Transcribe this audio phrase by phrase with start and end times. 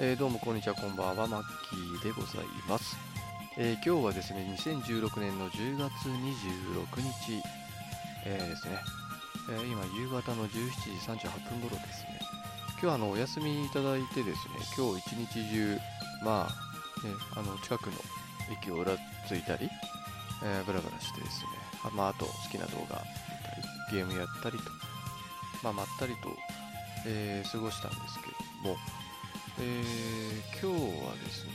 [0.00, 2.96] えーどうもこんにちはこんばんはマッキーでございます、
[3.56, 7.42] えー今日はですね2016年の10月26日、
[8.24, 8.78] えーですね、
[9.50, 12.20] え今夕方の17時38分頃ですね。
[12.80, 15.78] 今日あのお休みいただいてですね今日一日中
[16.22, 17.96] まあ、ね、あの近くの
[18.52, 18.92] 駅をうら
[19.26, 19.68] ついたり、
[20.44, 21.48] えーブラブラしてですね
[21.82, 23.02] あ,、まあ、あと好きな動画見たり
[23.90, 24.64] ゲームやったりと
[25.64, 26.30] まあ、まったりと、
[27.04, 28.26] え過ごしたんですけ
[28.62, 28.76] ども、
[29.60, 31.50] えー今日はですね、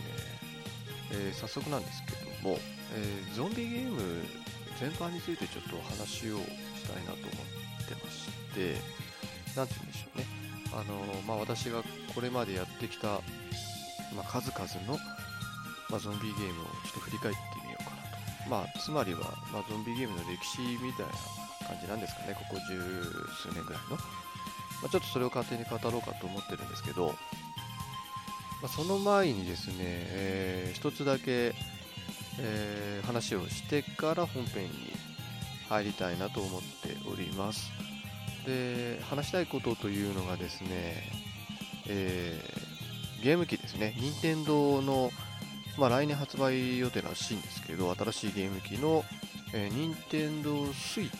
[1.11, 2.11] えー早速なんですけ
[2.44, 2.57] ども、
[2.95, 3.99] えーゾンビゲーム
[4.80, 8.75] 全般についてちょっと話をしたいなと思ってまして、
[9.55, 10.25] なんて言うんでしょうね。
[10.73, 11.84] あのまあ、私が
[12.16, 13.21] これまでやってきた、
[14.16, 14.97] まあ、数々の、
[15.89, 17.95] まあ、ゾンビゲームをちょっと振り返ってみようかな
[18.44, 18.49] と。
[18.49, 19.20] まあ、つまりは、
[19.53, 21.14] まあ、ゾンビゲームの歴史みたいな
[21.70, 22.81] 感じなんですかね、ここ十
[23.38, 23.97] 数年ぐらいの。
[24.81, 27.14] まあ、ちょっとそれを勝手に語ろうかと思ってるんですけど、
[28.64, 31.53] まあ、その前にですね、えー一つだけ、
[32.39, 34.70] えー話をしてから本編に
[35.67, 37.70] 入りたいなと思っております。
[38.45, 41.03] で、話したいことというのがですね、
[41.89, 45.11] えーゲーム機ですね、任天堂の、
[45.77, 49.03] まあ、来年発売予定らしいんですけど、新しいゲーム機の、
[49.53, 51.17] えー、任天堂スイッチ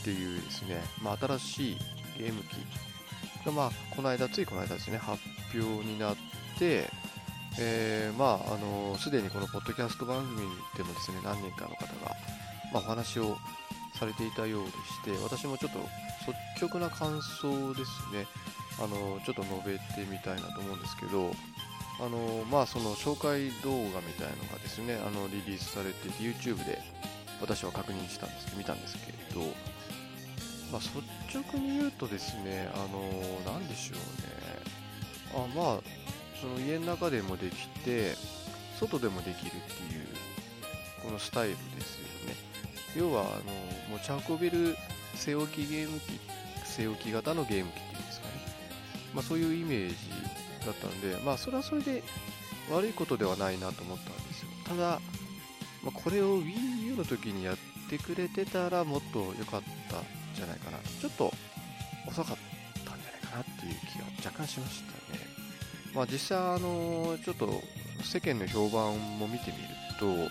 [0.00, 1.76] っていうですね、まあ、新しい
[2.18, 5.20] ゲーム機が、まあ、この間、ついこの間ですね、発
[5.54, 6.31] 表になって、
[7.58, 10.38] えーまあ、あのすでにこのポッドキャスト番組
[10.76, 12.16] でもですね、何人かの方が、
[12.72, 13.36] まあ、お話を
[13.98, 15.78] されていたようでして、私もちょっと
[16.58, 18.26] 率直な感想ですね、
[18.78, 21.30] あのちょっと述べてみたいなと思うんですけど、
[22.00, 26.80] あのまあ、その紹介動画みたいのがですね、あのリリースされてて、YouTube で
[27.40, 29.40] 私は確認したんです見たんですけれど、
[30.72, 35.80] まあ、率直に言うとですね、あのなんでしょうね、あまあ、
[36.42, 38.16] その家の中でもできて、
[38.80, 40.06] 外でもできるっていう、
[41.04, 42.36] このスタイルですよね。
[42.96, 44.76] 要は、あの持ち運べる
[45.14, 46.18] 背置きゲーム機、
[46.64, 48.32] 背置き型のゲーム機っていうんですかね。
[49.14, 49.94] まあ、そういうイメージ
[50.66, 52.02] だったんで、まあ、それはそれで
[52.72, 54.48] 悪いことではないなと思ったんですよ。
[54.66, 55.00] ただ、
[55.84, 57.56] まあ、これを Wii U の時にやっ
[57.88, 60.02] てくれてたらもっと良かったん
[60.34, 60.78] じゃないかな。
[61.00, 61.32] ちょっと
[62.08, 62.36] 遅かっ
[62.84, 65.21] たんじゃないかなっていう気が若干しましたね。
[65.94, 67.62] まあ実際あの、ちょっと
[68.02, 70.30] 世間の評判も見てみると、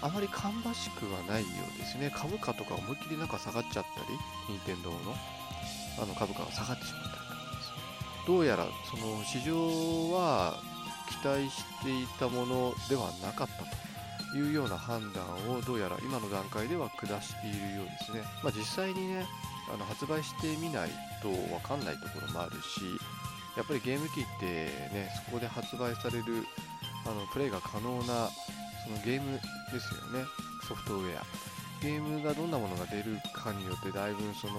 [0.00, 2.10] あまり芳しくはないようですね。
[2.14, 4.96] 株価とか思いっきりなんか下がっちゃったり、任天堂の
[6.00, 8.26] あの株価が下がってしまったりとかです。
[8.26, 10.60] どうやらその市場は
[11.08, 13.64] 期待していたものではなかった
[14.30, 18.22] というような判断をどうやら今の段階では下しているようですね。
[18.44, 19.26] まあ、実際にね、
[19.72, 20.90] あの発売してみない
[21.22, 22.80] とわかんないところもあるし、
[23.58, 26.46] やっぱりゲーム機ってね、そこで発売される
[27.04, 28.30] あのプレイが可能な
[28.86, 30.24] そのゲームですよね、
[30.62, 31.26] ソフトウェア。
[31.82, 34.54] ゲームがどんなものが出るかによってだいぶその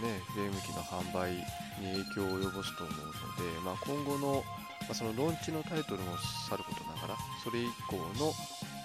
[0.00, 1.32] ね、ゲーム機の販売
[1.76, 4.42] に影響を及ぼすと思うので、まあ、今後の、
[4.80, 6.16] まあ、そのローンチのタイトルも
[6.48, 8.32] さることながら、それ以降の、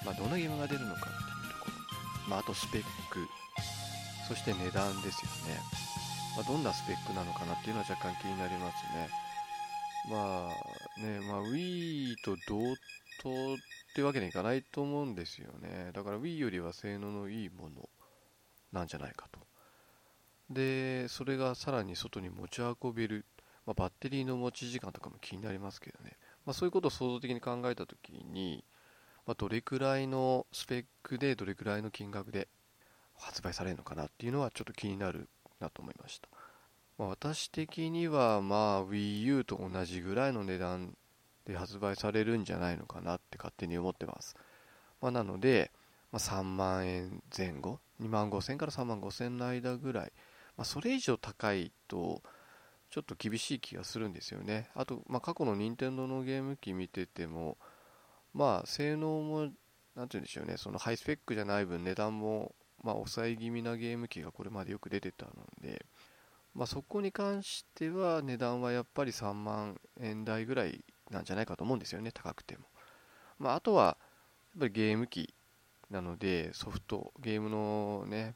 [0.04, 1.72] まあ、どんなゲームが出るのかっていうとこ
[2.28, 3.28] ろ、まあ、あとスペック、
[4.28, 5.60] そして値段ですよね。
[6.36, 9.23] ま、どんなスペックなのかなっていうのは若干気になりますね。
[10.04, 10.58] ま
[10.98, 12.78] あね、まあ Wii と同
[13.18, 13.58] 等っ
[13.94, 15.92] てわけにいかないと思うんですよね。
[15.94, 17.90] だから Wii よりは性能のいいもの
[18.72, 19.40] なんじゃないかと。
[20.50, 23.26] で、それがさらに外に持ち運べる、
[23.66, 26.18] まあ、バッテリーの持ち時間とかも気になりますけどね。
[26.46, 28.64] まあ、そういうことを創造的に考えたときに、
[29.26, 32.50] まあ、どれくらいのスペックでどれくらいの金額で
[33.16, 36.28] 発売されるのかなっていうのはちょっと気になるなと思いました。
[36.98, 40.96] まあ、私的にはまあ Wii U と同じぐらいの値段
[41.46, 44.36] で発売されるんじゃないのかなって勝手に思ってます。
[45.02, 45.72] まあ、なので、
[46.12, 50.14] まあ、3万円前後、2万5000から3万5000の間ぐらい、
[50.56, 52.22] まあ、それ以上高いと
[52.90, 54.70] ちょっと厳しい気がするんですよね。
[54.76, 57.58] あと、まあ、過去の任天堂のゲーム機見てても、
[58.34, 59.40] まあ性能も、
[59.96, 62.54] なんて言うんでしょうね、そのハイスペックじゃない分値段も、
[62.84, 65.32] まあ、抑え気味なゲーム機がこれまでよく出てたの
[65.62, 65.86] で、
[66.56, 72.66] まあ、そこに関しては値段はやっぱり3万円台ぐらいなんじゃないかと思うんですよね、高くても。
[73.40, 73.98] まあ、あとは、
[74.56, 75.34] やっぱりゲーム機
[75.90, 78.36] なので、ソフト、ゲームのね、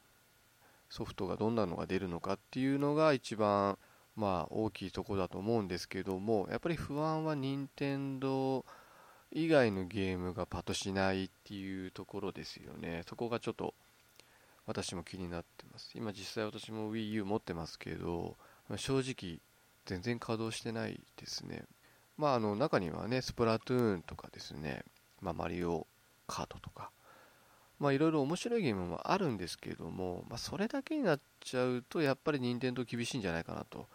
[0.90, 3.78] ソフトがどんなのが出るのかっていうのが一番、
[4.16, 8.66] まあ、大きいところだと思うんですけども、やっぱり不安は任天堂
[9.32, 13.04] 以外のゲームがパッとしないっていうところですよね。
[13.08, 13.76] そこがちょっと
[14.68, 15.92] 私も気になってます。
[15.96, 18.36] 今実際私も Wii U 持ってますけど、
[18.76, 19.40] 正直
[19.86, 21.64] 全然稼働してないですね。
[22.18, 24.84] まあ、あの中にはね、スプラトゥーンとかですね、
[25.22, 25.88] まあ、マリオ
[26.28, 26.92] カートとか、
[27.80, 33.88] まあ、いろいろ面白いゲームもあるんですけども、まあ、それだけになっちゃうと、やっぱり任天堂厳しいんじゃないかなと。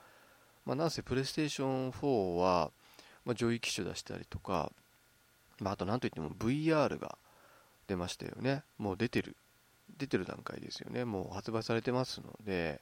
[0.64, 2.70] まあ、なんせ、プレイステーション4は、
[3.24, 4.72] まあ、上位機種出したりとか、
[5.60, 7.18] まあ、あと何といっても VR が
[7.88, 8.62] 出ましたよね。
[8.78, 9.36] もう出てる。
[9.98, 11.04] 出てる段階ですよね。
[11.04, 12.80] もう発売されてますので、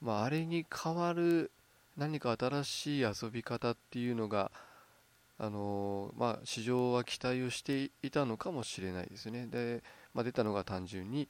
[0.00, 1.50] まあ、あれに代わる
[1.96, 4.50] 何か新しい遊び方っていうのが、
[5.38, 9.46] あのまあ、市場は期待をしていたのかもしれないですね。
[9.46, 9.82] で、
[10.14, 11.28] まあ、出たのが単純に、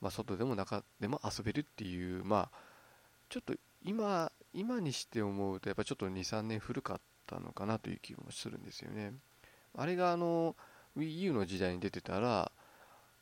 [0.00, 2.58] まあ、外でも中でも遊べるっていう、まあ、
[3.28, 3.54] ちょっと
[3.84, 9.12] 今今にして思うと、やっぱちょっと2、3年古かったのかなという気もするんですよね。
[9.76, 10.54] あれがあの
[10.96, 12.52] Wii U の時代に出てたら、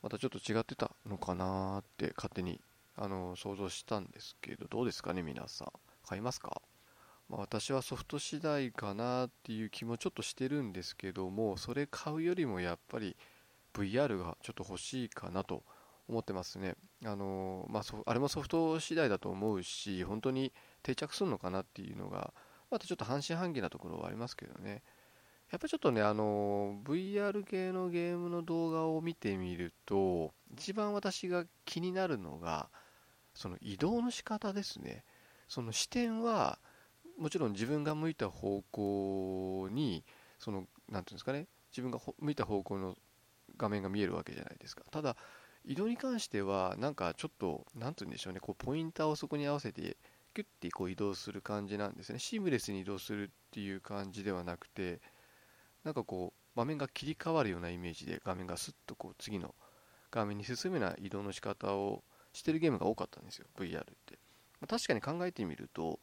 [0.03, 2.61] またちょっと違ってたのかなって勝手に
[2.97, 5.69] あの想像したんですけど、どうですかね、皆さん。
[6.07, 6.61] 買いますか？
[7.29, 13.17] まあ、私はソフト次第かなっていう気もちょっとしてるんですけどもそれ買うよりもやっぱり
[13.73, 15.63] VR がちょっと欲しいかなと
[16.09, 16.75] 思ってますね。
[17.07, 20.53] あのまあ、あれもソフト次第だと思うし本当に
[20.83, 22.35] 定着するのかなっていうのが
[22.71, 24.83] またちょっと半信半疑なところはありますけどね。
[25.53, 32.71] やっぱちょっとねあの VR 系のゲームの動画を見てみると一番私が気になるのが
[33.35, 35.05] その移動の仕方ですね。
[35.49, 36.59] その視点は
[37.19, 40.05] もちろん自分が向いた方向に
[40.39, 42.97] その何ていうんですかね自分が向いた方向の
[43.59, 44.85] 画面が見えるわけじゃないですか。
[44.91, 45.17] ただ
[45.67, 49.99] 移動に関してはなんかちょっと何て言うんでしょうねこうポインターをそこに合わせて
[50.35, 52.19] キュッてこう移動する感じなんですね。
[52.19, 55.03] シームレスに移動するっていう感じではなくて
[55.85, 59.55] なんかこう場面が切り替わるようなイメージで画面がスッとこう次の
[60.11, 64.19] 画面に進むような移動の仕方をしてるゲームが多かったんですよ VR って、
[64.61, 65.99] ま、確かに考えてみると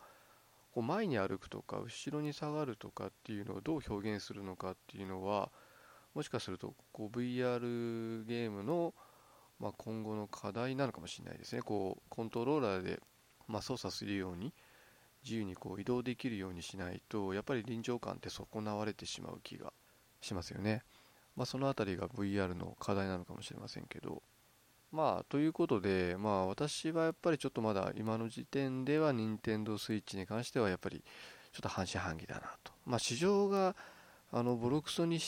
[0.71, 5.51] こう前に歩くとか後ろに下がるとかっていうのをどう表現するのかっていうのは
[6.13, 8.93] もしかするとこう VR ゲームの、
[9.59, 11.61] ま、今後の課題なのかもしれないですね。
[11.61, 12.99] こうコントローラーで、
[13.47, 14.53] ま、操作するように
[15.23, 19.73] 自由にこう移動できるようにしないとやっぱり臨場感って損なわれてしまう気が
[20.21, 20.83] しますよね、
[21.35, 24.21] まあ、その辺りが VR の課題なのかもしれませんけど
[24.91, 31.03] まあ、ということで、まあ、私はやっぱりちょっとまだ今の時点では任天堂 switch に関してはやっぱり
[31.53, 32.71] ちょっと半信半疑だなと。
[32.87, 33.75] まあ、市場が
[34.31, 35.19] あのボロクソに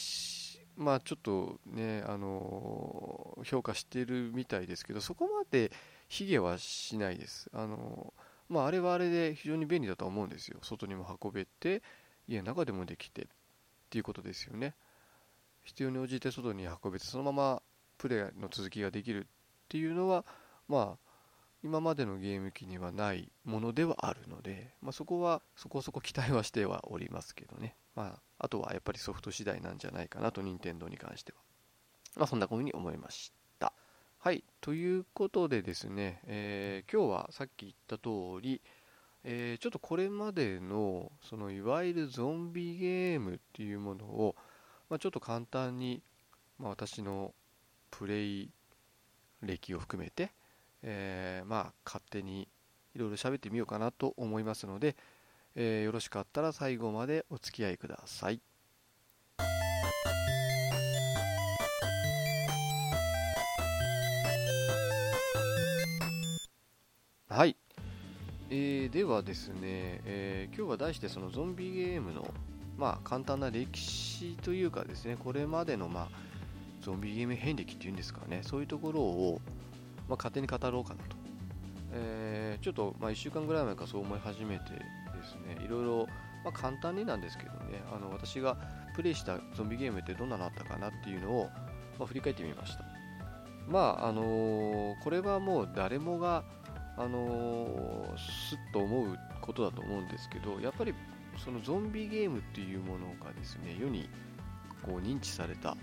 [0.77, 5.71] まあ、ちょっとね、あの評価してるみたいですけど、そこまで
[6.07, 7.49] 卑下はしないです。
[7.53, 8.13] あの
[8.51, 10.59] まあ、あれはあれで非常に便利だと思うんですよ。
[10.61, 11.81] 外にも運べて、
[12.27, 13.25] 家の中でもできてっ
[13.89, 14.75] ていうことですよね。
[15.63, 17.61] 必要に応じて外に運べて、そのまま
[17.97, 19.27] プレイの続きができるっ
[19.69, 20.25] ていうのは、
[20.67, 21.11] まあ、
[21.63, 31.37] 今までのゲーム機にはないものではあるので、まあ、そこはそこそこ期待はしてはおりますけどね、まあ、あとはやっぱりソフト次第なんじゃないかなと、任天堂に関しては。
[32.17, 33.40] まあ、そんなふうに思いました。
[34.23, 38.61] はい、ということでですね、えー、今日はさっき言った通り、
[39.23, 44.35] えー、ちょっとこれまでのそのいわゆるゾンビゲームっていうものを、
[44.91, 46.03] まあ、ちょっと簡単に、
[46.59, 47.33] まあ、私の
[47.89, 48.51] プレイ
[49.41, 50.31] 歴を含めて、
[50.83, 52.47] えー、まあ勝手に
[52.93, 54.95] いろいろ喋ってみようかなと思いますので、
[55.55, 58.39] え、よろしかったら最後までお付き合いください。
[67.33, 67.55] はい、
[68.49, 72.27] えー、ではですね、えー、今日は題してそのゾンビゲームの、
[72.77, 76.07] まあ、簡単な歴史というかですねこれまでの、まあ、
[76.81, 79.39] ゾンビゲーム遍歴っていうんですかね、そういうところを、
[80.09, 81.15] まあ、勝手に語ろうかなと。
[81.93, 84.79] えー、ちょっと、まあ、1週間ぐらい前からそう思い始めてで
[85.23, 86.07] すね、いろいろ、
[86.43, 88.57] まあ、簡単になんですけどね、あの私が
[88.93, 91.49] プレイしたゾンビゲームってどんなのあったかなっていうのを、
[91.97, 92.83] まあ、振り返ってみました。
[93.69, 96.43] まあ、あのー、これはもう誰もが、
[97.03, 100.93] あのー、すっと思うことだと思うんですけど、やっぱり
[101.43, 104.09] そのゾンビゲームっていうものがですね、世に
[104.83, 105.75] こう認知された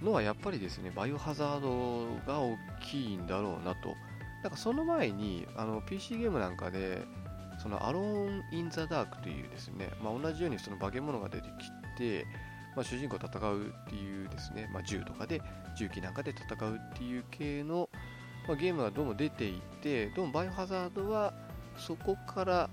[0.00, 3.94] のはやっぱりですね、バイオハザードが大きいんだろうなと。
[4.42, 7.02] なんかその前にあの PC ゲームなんかで、
[7.62, 11.48] そのアローン・イン・ザ・ダークというですね、まあ、同じようにその化け物が出て
[11.96, 12.26] きて、
[12.74, 15.40] まあ、主人公戦うっていうですね、まあ、銃とかで、
[15.76, 17.88] 銃器なんかで戦うっていう系の、
[18.46, 21.32] まあ、ゲームがどうも出ていて、どうもバイオハザードは
[21.76, 22.70] そこから、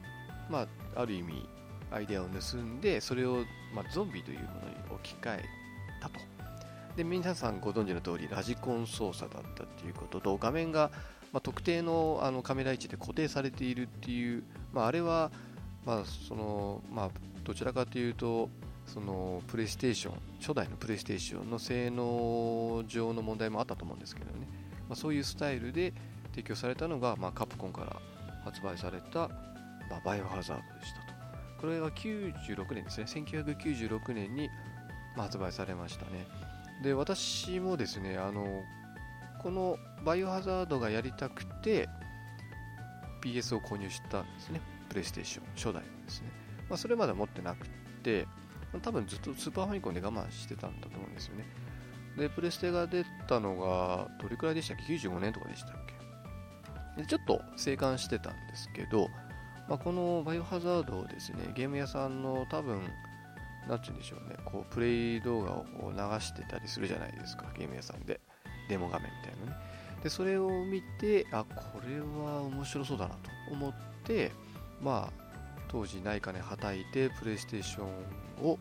[0.49, 1.47] まあ、ある意味
[1.91, 5.45] アイデアを盗んで、それを、まあ、ゾンビというものに置き換え
[6.01, 6.19] たと。
[6.95, 10.91] で皆さんご存知の通りラジコン操作だったっていうことと画面が、
[11.31, 15.31] まあ、特定のあのカメラ位置で固定されているっていう、まあ、あれは、
[15.85, 17.09] まあそのまあ、
[17.45, 18.49] どちらかというと
[18.85, 24.47] そのプレイステーション初代のプレイステーションの性能上の問題もあったと思うんですけどね、
[24.89, 25.93] まあ、そういうスタイルで
[26.31, 28.01] 提供されたのが、まあ、カプコンから
[28.43, 29.29] 発売された、
[29.89, 31.13] まあ、バイオハザードでしたと。
[31.61, 33.05] これが96年ですね。
[33.07, 34.49] 1996年に
[35.15, 36.25] 発売されましたね。
[36.83, 38.63] で私もですねあの
[39.41, 41.89] このバイオハザードがやりたくて
[43.21, 44.61] PS を購入したんですね。
[44.87, 46.29] プレイステーション初代ですね、
[46.67, 47.67] まあ、それまで持ってなく
[48.01, 48.25] て
[48.81, 51.45] 多分ずっとスーパーファミコンで我慢してたんだと思うんですよね。
[52.19, 55.71] でプレステが出たのがどれくらいでしたっけ？95年とかでしたっ
[56.95, 57.01] け？
[57.01, 59.07] でちょっと静観してたんですけど、
[59.67, 62.81] まあ、このバイオハザードをですねゲーム屋さんの多分
[63.67, 68.19] なんて言うんでしょうねこうプレイ動画をこう流してたりするじゃないですかゲーム屋さんで。
[68.69, 69.57] デモ画面みたいなね。
[70.03, 73.73] でそれを見てあこれは面白そうだなと思っ
[74.03, 74.31] て
[74.79, 75.23] まあ
[75.67, 78.59] 当時ない金はたいてプレイステーションを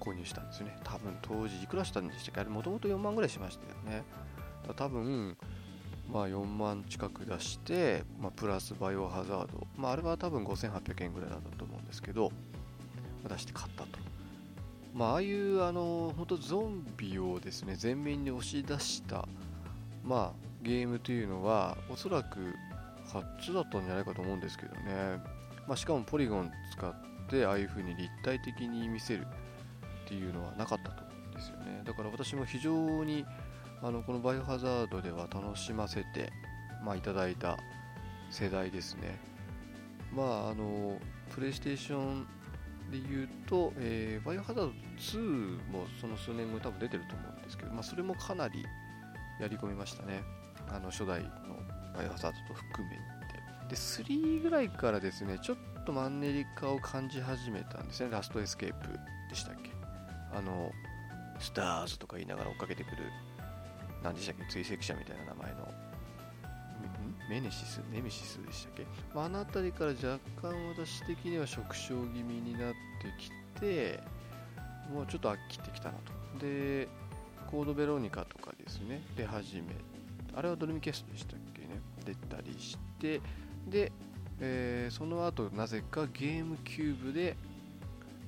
[0.00, 0.78] 購入したんですよね。
[0.84, 2.40] 多分当時いくらしたんでしたっけ？
[2.40, 4.04] あれもともと4万ぐらいしましたよね。
[4.66, 5.36] だ多分
[6.12, 12.30] まあ4万近く出して、まあ、プラスバイオハザード、まあ、あれは多分5800円ぐらいだったと思うんですけど、
[13.28, 13.98] 出して買ったと。
[14.94, 19.26] まあ、ああいうあの本当ゾンビをですね前面に押し出した、
[20.04, 22.54] まあ、ゲームというのはおそらく
[23.04, 25.20] 初だったんじゃないかと思うんですけどね、
[25.66, 26.94] まあ、しかもポリゴン使っ
[27.28, 29.26] てああいう風に立体的に見せる。
[30.06, 33.24] っていうのはなかったと思うんですよねだから私も非常に
[33.82, 36.32] あのこのバイオハザードでは楽しませて、
[36.84, 37.58] まあ、いただいた
[38.30, 39.18] 世代ですね
[40.14, 40.98] まああの
[41.34, 42.26] プレイステーション
[42.90, 48.64] で言うと、えー、バイオハザード2もその数年後多分出てると思うんですけど、まあ、それもかなり
[49.40, 50.22] やり込みましたね。
[50.68, 51.28] あの初代の
[51.94, 53.00] バイオハザードと含めて。
[53.68, 58.10] で、3ぐらいからですね、ちょっとマンネリ化を感じ始めたんですね。
[58.10, 58.88] ラストエスケープ
[59.28, 59.65] でしたっけ？
[60.36, 60.72] あの、
[61.38, 62.96] スターズとか言いながら追っかけてくる、
[64.02, 65.86] 何でしたっけ追跡者みたいな名前の
[67.28, 72.76] メネシスネメシスでしたっけ、まあ、あの辺りから若干私的には縮小気味になって
[73.18, 74.00] きて
[74.92, 76.38] もうちょっと飽きてきたなと。
[76.38, 76.88] で
[77.50, 79.02] コードベロニカとかですね。
[79.16, 79.74] 出始め
[80.34, 81.80] あれはドルミキャストでしたっけね？
[82.04, 83.20] 出たりして
[83.66, 83.90] で、
[84.40, 87.36] えー、その後なぜかゲームキューブで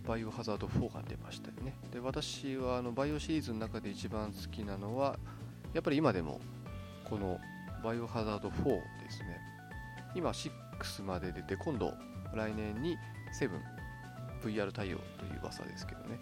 [0.06, 1.48] バイオハザード4が出ました。
[1.48, 5.18] よねで私はあのバイオシリーズの中で一番好きなのは
[5.74, 6.40] やっぱり今でも
[7.08, 7.38] この
[7.82, 9.40] バイオハザード4ですね。
[10.14, 11.92] 今6まで出て、今度
[12.34, 12.96] 来年に
[14.42, 16.18] 7VR 対応という噂ですけどね。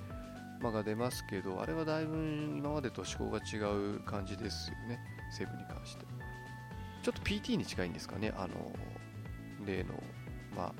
[0.60, 2.16] まあ、が出ますけど、あれはだいぶ
[2.58, 4.98] 今までと思考が違う感じですよね。
[5.38, 6.04] 7に関して。
[7.02, 8.32] ちょっと PT に近いんですかね。
[8.36, 8.72] あの、
[9.66, 9.94] 例の、
[10.56, 10.72] まあ、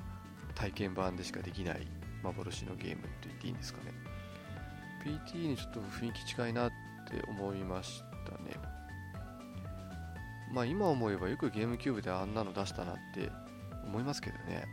[0.55, 1.87] 体験版でしかできない
[2.23, 3.91] 幻のゲームと言っていいんですかね。
[5.07, 6.71] PT にちょっと雰囲気近いなっ
[7.09, 8.51] て思いましたね。
[10.51, 13.31] まあ今思えばよくゲームキューブであんなの出したなって
[13.85, 14.65] 思いますけどね。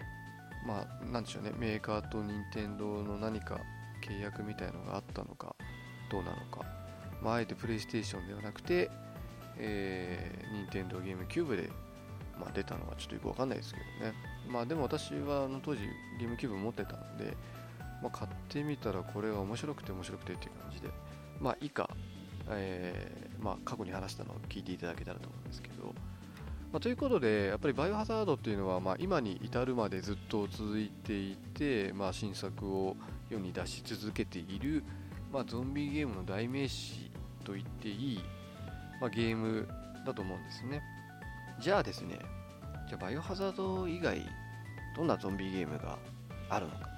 [0.67, 3.61] まあなんでしょうね、メーカーと任天堂の何か
[4.03, 5.55] 契約みたいのがあったのか、
[6.11, 6.64] どうなのか。
[7.23, 8.91] まああえてプレイステーションではなくて、
[9.57, 11.71] えー、任天堂ゲームキューブで、
[12.41, 14.14] まあ、出たのはちょっとよくわかんないですけどね。
[14.49, 15.83] まあでも私はあの当時
[16.19, 17.37] ゲームキューブ持ってたので、
[18.04, 20.88] まあ、買ってみたらこれは面白くて面白くてっていう感じで、
[21.40, 21.88] まあ以下、
[22.50, 25.94] えー、まあ、過去に話したのを聞いていただけたらと思うんですけど、
[26.70, 32.94] まあ、ということでやっぱりバイオハザードっていうのは、まあ、今に至るまでずっと続いていて、まあ、新作を
[33.30, 34.84] 世に出し続けている、
[35.32, 37.11] まあ、ゾンビゲームの代名詞
[37.42, 38.20] と言っていい、
[39.00, 39.66] まあ、ゲーム
[40.06, 40.82] だと思うんですね。
[41.58, 42.18] じゃあですね
[42.87, 44.20] じゃあバイオハザード以外
[44.94, 45.96] どんなゾンビゲームが
[46.50, 46.78] あるのか。
[46.78, 46.94] あったのか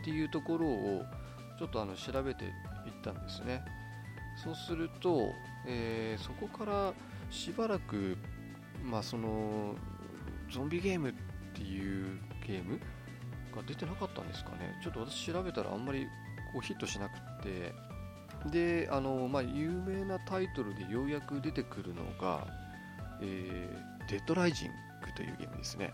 [0.00, 1.04] っていうところを
[1.58, 3.62] ちょっとあの調べて行ったんですね。
[4.42, 5.34] そうすると、
[5.66, 6.94] えー、そこから
[7.30, 8.16] しばらく、
[8.82, 9.74] まあ、その
[10.50, 11.12] ゾンビゲームっ
[11.54, 12.78] ていうゲーム
[13.54, 14.78] が出てなかったんですかね。
[14.82, 16.06] ちょっと私調べたらあんまり
[16.52, 17.72] こうヒットしなくて。
[18.46, 22.46] であの、まあ、有名なタイトルでようやく出てくるのが、
[23.20, 24.74] えー、デッドライジング
[25.14, 25.92] というゲームですね。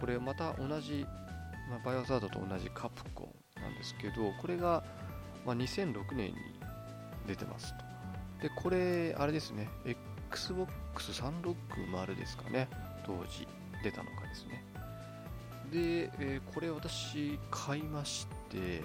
[0.00, 1.06] これまた同じ、
[1.68, 4.84] まあ、バイオハザードと同じカプコンなんですけどこれが
[5.46, 6.34] まあ、2006年に
[7.26, 7.84] 出てますと。
[8.42, 9.68] で、これ、あれですね、
[10.30, 12.68] Xbox360 ですかね、
[13.06, 13.46] 当時
[13.82, 14.64] 出たのかですね。
[15.70, 18.82] で、えー、これ私買いまして、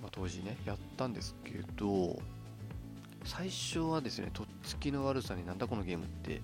[0.00, 2.18] まあ、当時ね、やったんですけど、
[3.24, 6.40] 最初はですね、とっつきの悪さになんだこのゲームって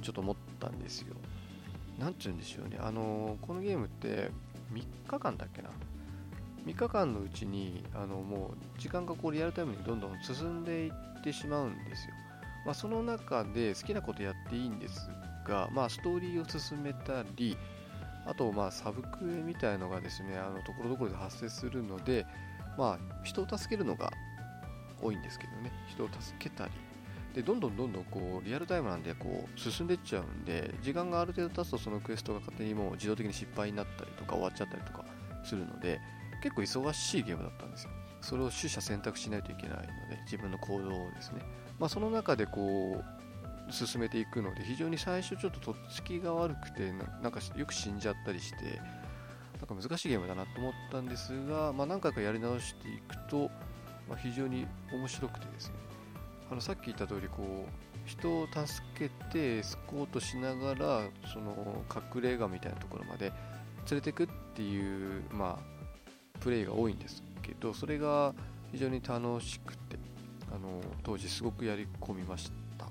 [0.00, 1.16] ちょっと思ったんですよ。
[1.98, 4.30] なんて言うんでしょうね、あのー、このゲームって
[4.72, 5.70] 3日間だっけな。
[6.66, 12.14] 3日間のうちにあのもう時間がこうリアルタイムにどんどん進んでいってしまうんですよ、
[12.66, 15.10] まあ、その中で好きなことやっていいんです
[15.48, 17.56] が、まあ、ストーリーを進めたり
[18.26, 22.26] あとまあサブクエみたいのがですねあのところどころで発生するので、
[22.76, 24.12] まあ、人を助けるのが
[25.02, 25.72] 多いんですけどね。
[25.88, 26.72] 人を助けたり。
[27.34, 35.04] でどんどんどんどんこうリアルタイムなんでこう進んでいっちゃうんで時間がある程度経つとそのクエストが勝手にもう自動的に失敗になったりとか終わっちゃったりとか
[35.44, 36.00] するので
[36.42, 37.90] 結構忙しいゲームだったんですよ。
[38.20, 41.40] それを取捨選択しないといけないので自分の行動をですね、
[41.78, 43.02] まあ、その中でこ
[43.68, 48.78] う進めていくので非常に最初ちょっととっつきが悪くてなんかよく死んじゃったりして
[49.58, 53.50] なんか難しいゲームだなと思ったんですが、まあ、何回かやり直していくと、
[54.08, 55.89] まあ、非常に面白くてですね。
[56.50, 61.02] あのさっき言った通りこう人を助けてエスコートしながら
[61.32, 63.32] その隠れ家みたいなところまで
[63.88, 68.34] 連れてくっていう、まあ、プレイが多いんですけどそれが
[68.72, 69.96] 非常に楽しくて
[70.52, 72.86] あの当時すごくやり込みました。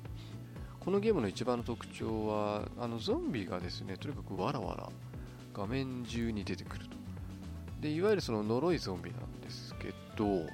[0.79, 4.89] このゲームの一番の特徴はあのゾンビがですねとにかくわらわら
[5.53, 6.97] 画面中に出てくると。
[7.81, 10.45] でいわゆるその呪いゾンビなんですけど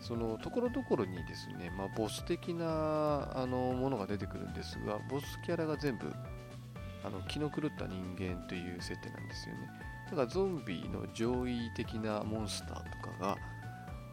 [0.00, 6.10] そのところどころにですね、まあ、ボス的なあのものが出てくるんですがボスキャラが全部
[7.04, 9.68] あの気の狂った人間という設定なんですよね。
[10.10, 13.38] だからゾンビの上位的なモンスターとかが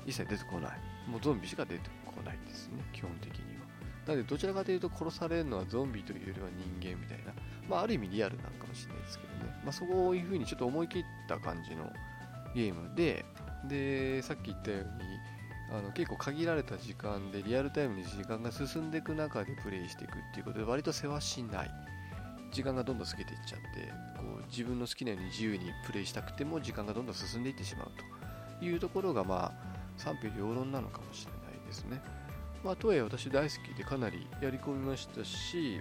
[0.06, 0.72] 一切出てこない。
[1.10, 3.68] もうゾンビしか出てこないですね基本的には。
[4.08, 6.48] なのでどちらかというと殺されるのはゾンビというよりは
[6.82, 7.34] 人間みたいな
[7.70, 9.60] まあある意味リアルなのかもしれないですけどね。
[9.64, 11.92] まあそういう風にちょっと思い切った感じの
[12.56, 13.26] ゲームで
[13.68, 14.88] でさっき言ったように
[15.72, 21.72] あの結構限られた時間でリアルタイムに時間が進んでいく中でプレイしていくっていうことで割と世話しない
[22.52, 27.92] 時間がどんどん過ぎていっちゃってこう自分の好きなように自由にプレイしたくても時間がどんどん進んでいってしまう
[28.60, 32.02] というところがまあ賛否両論なのかもしれないですね。
[32.64, 35.80] まあ、とはいえ私大好きでかなりやり込みましたし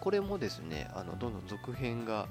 [0.00, 2.26] これもですねあのどんどん続編が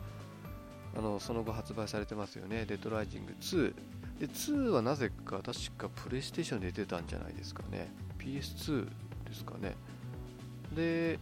[0.97, 2.65] あのその後発売されてますよね。
[2.65, 3.73] デッドライジング2
[4.21, 7.91] で2はなぜか確かプレイステーションで出てたんじゃないですかね。
[8.19, 8.85] PS2
[9.25, 9.73] ですかね。
[10.75, 11.17] で、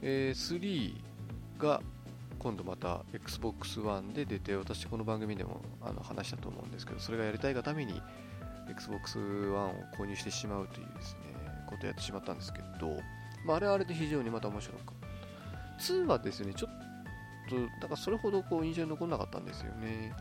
[0.00, 0.94] えー、3
[1.58, 1.82] が
[2.38, 8.00] 今度また Xbox One で出て私この番組でもあの話したと思うんですけどそれがやりたいがために
[8.70, 11.20] Xbox One を購入してしまうというですね
[11.68, 12.96] ことをやってしまったんですけど、
[13.44, 14.84] まあ、あれはあれで非常にまた面白かっ
[15.78, 15.84] た。
[15.84, 16.70] 2はですねちょっ
[17.50, 20.14] とだからそれほどこう印象に残らなかったんですよね。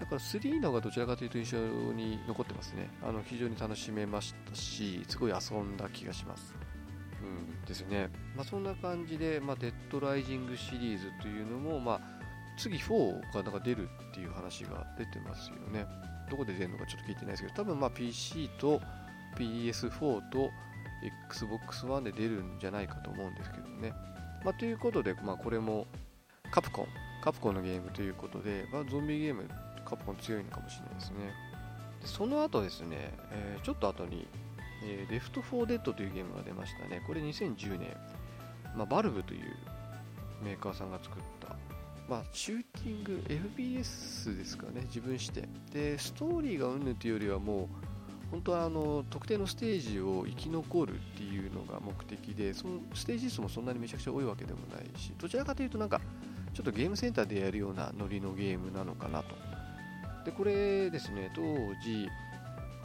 [0.00, 1.58] だから3の方がどちらかというと印象
[1.92, 2.88] に残ってますね。
[3.02, 6.54] あの非常に楽しめましたし、すごい遊んだ気がします。
[7.22, 8.08] うんですね。
[8.34, 12.00] まあ、そんな感じで、まあ、デッドライジングシリーズというのも、まあ、
[12.56, 15.86] 次4がなんか出るっていう話が出てますよね。
[16.30, 18.80] どこで出るのかちょっと聞いてないですけど、多分まあ PC と
[19.36, 20.50] PS4 と
[21.28, 23.92] Xbox One で出るんじゃないかと思うんですけどね。
[24.44, 25.86] まあ、ということで、まあ、これも
[26.50, 26.86] カプコン、
[27.22, 29.46] カプコンのゲームということで、まあ、ゾンビゲーム
[29.90, 31.16] カプコン強いのかもしれないですね。
[32.00, 34.26] でその後ですね、えー、ちょっと後に、
[34.84, 37.02] えー、レフト4デッドというゲームが出ましたね。
[37.06, 37.96] これ2010年、
[38.76, 39.54] まあ、バルブという
[40.42, 41.56] メーカーさんが作った、
[42.08, 45.48] まあ、シューティング、FPS ですかね、自分して。
[45.72, 47.68] で、ストーリーがうんぬというよりはもう、
[48.30, 56.00] 本当はあの特定のステージを生き残るっていうのが目的で、そのステージ数もそんなにめちゃくちゃ多いわけでもないし、どちらかというとなんか、
[56.54, 59.34] ちょっとゲームセンターでやるようなノリのゲームなのかなと
[60.24, 61.42] でこれですね当
[61.82, 62.08] 時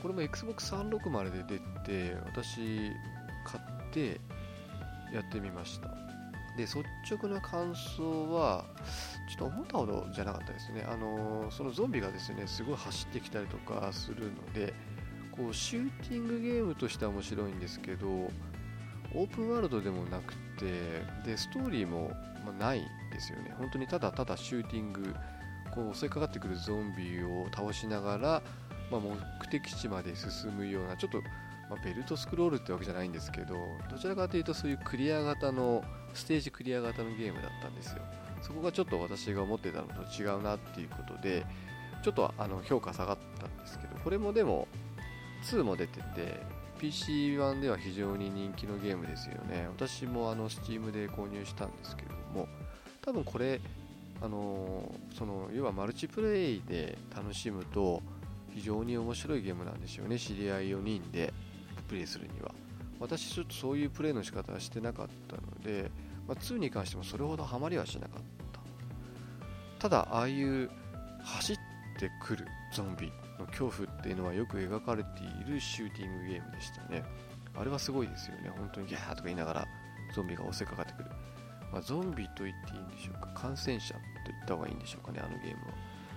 [0.01, 2.91] これも Xbox360 で出て私
[3.43, 4.19] 買って
[5.13, 5.89] やってみました。
[6.55, 6.77] で率
[7.11, 8.65] 直な感想は
[9.29, 10.85] ちょっと思ったほどじゃなかったですね。
[10.87, 14.73] あのそのゾンビがですねすごい走ってきたりとかするので
[15.31, 22.11] こうシューティングゲームとしては面白いんですけどオープンワールドでもなくてでストーリーも、
[22.45, 23.53] まないんですよね。
[23.57, 25.13] 本当にただただシューティング
[25.75, 28.41] こう襲いかかってくるゾンビを倒しながら、
[28.89, 31.21] まあ、目的地まで進むようなちょっと、
[31.69, 33.55] まあ、ベルトスクロールってわけじゃないんですけど
[33.91, 35.83] どちらかというとそういうクリア型の
[36.13, 38.01] ステージクリア型のゲームだったんですよ。
[38.41, 41.45] そこがちょっと私が思ってたのと違うなっていうことで
[42.03, 44.67] ちょっとあの評価下がったんですけどこれもでも
[45.43, 46.43] 2も出てて
[46.79, 49.67] PC 版では非常に人気のゲームですよね。
[49.67, 52.47] 私もあの Steam で購入したんですけれども
[53.01, 53.59] 多分これ
[54.21, 58.01] あのその要はマルチプレイで楽しむと
[58.53, 60.17] 非常に面白いゲームなんですよね。
[60.17, 61.33] 知り合い4人で
[61.87, 62.51] プレイするには。
[62.99, 65.91] 私ちょっとそういうプレイの仕方はしてなかったので、
[66.27, 68.21] まあ、2に関してもそれほどハマりはしなかっ
[69.79, 69.89] た。
[69.89, 70.69] ただああいう
[71.21, 71.57] 走っ
[71.99, 75.09] てくるゾンビの恐怖っていうのはよく描かれて
[75.45, 77.03] いるシューティングゲームでしたね。
[77.57, 78.49] あれはすごいですよね。
[78.49, 79.67] 本当にギャーとか言いながら
[80.13, 81.09] ゾンビが襲いかかってくる、
[81.75, 83.27] まあ、ゾンビと言っていいんでしょうか。
[83.35, 83.99] 感染者と
[84.31, 85.71] 言った方がいいんでしょうかねあのゲームは、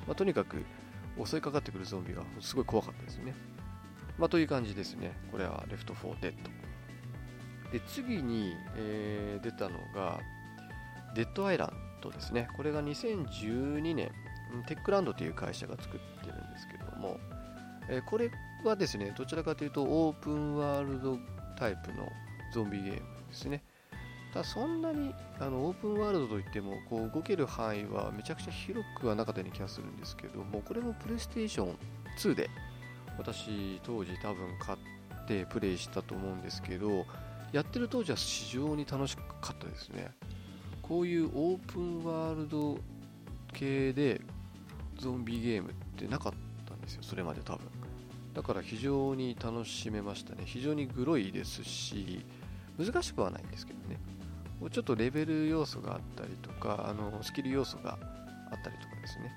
[0.07, 0.65] まあ、とにかく
[1.27, 3.35] 襲いかかってくるゾンビがすごい怖かったですよね。
[4.19, 5.19] まあ、という感じですね。
[5.33, 7.73] これはレフト4デッド。
[7.73, 10.21] で次に、えー、出たのが
[11.17, 12.47] デッドアイランドですね。
[12.57, 14.13] これが2012年
[14.69, 17.19] テックランドという会社が作ってるんですけども、
[17.91, 18.31] えー、これ
[18.65, 21.19] はですねどちらかというとオープンワールド
[21.59, 22.09] タイプの
[22.55, 23.65] ゾンビゲームですね。
[24.39, 31.77] ただそんなにあのオープンワールドといってもこう動ける範囲はめちゃくちゃ広くはなかったような気がするんですけどもこれもプレイステーション
[32.21, 32.49] 2で
[33.19, 37.05] 私当時多分買ってプレイしたと思うんですけど
[37.51, 39.23] やってる当時は非常に楽しか
[39.53, 40.09] ったですね。
[40.83, 42.79] こういうオープンワールド
[43.53, 44.21] 系で
[44.99, 46.33] ゾンビゲームってなかっ
[46.65, 47.67] たんですよそれまで多分。
[48.35, 50.43] だから非常に楽しめましたね。
[50.45, 52.25] 非常にグロいですし
[52.79, 53.99] 難しくはないんですけどね。
[54.71, 57.99] ちょっとレベル要素があったりとかあのスキル要素が
[58.51, 59.33] あったりとかですね、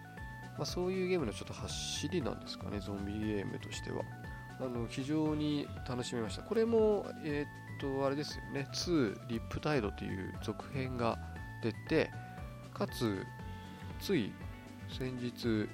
[0.57, 4.03] まあ、そういうゲームのちょっと走りなんですかねゾンビゲームとしては。
[4.59, 6.43] あの非常に楽しめました。
[6.43, 8.67] これもえー、っとあれですよね。
[8.71, 11.17] 2リップタイドという続編が
[11.63, 12.11] 出て
[12.71, 13.25] かつ
[13.99, 14.31] つい
[14.89, 15.67] 先日、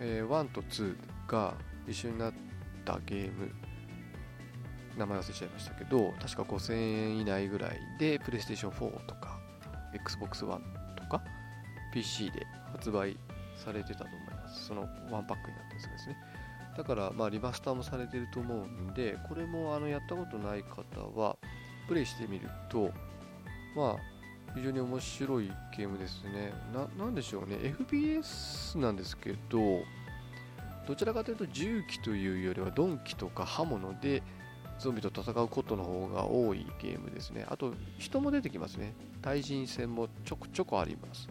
[0.00, 0.96] えー、1と2
[1.28, 1.54] が
[1.86, 2.32] 一緒になっ
[2.86, 3.50] たゲーム
[4.96, 9.38] 名前忘れちゃいましたけど確か5000円以内ぐらいで PlayStation 4とか
[9.94, 10.60] Xbox One
[10.96, 11.22] とか
[11.92, 13.16] PC で発売
[13.56, 14.66] されてたと思います。
[14.66, 16.16] そのワンパックになったやつですね。
[16.76, 21.36] だからまあリマスターもされてると思うんでこれもあのやったことない方は
[21.86, 22.90] プレイしてみると
[23.76, 23.96] まあ
[24.56, 26.52] 非常に面白いゲームですね。
[26.72, 27.56] ななんでしょうね。
[27.56, 29.82] FPS なんですけど
[30.86, 34.22] どちらかというと銃器というよりは鈍器とか刃物で
[34.78, 37.46] ゾンビと戦うことの方が多いゲームですね。
[37.48, 38.94] あと、人も出てきますね。
[39.22, 41.28] 対人戦もちょくちょくあります。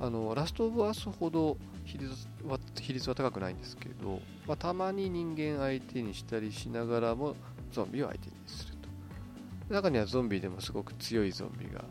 [0.00, 7.36] あのラストオブアスほど比率は比率は高くないんですけど、まあ、たまに人間相手にしたりしながらも
[7.70, 8.76] ゾンビを相手にする
[9.68, 9.74] と。
[9.74, 11.84] 中にはゾンビでもすごく強いゾンビが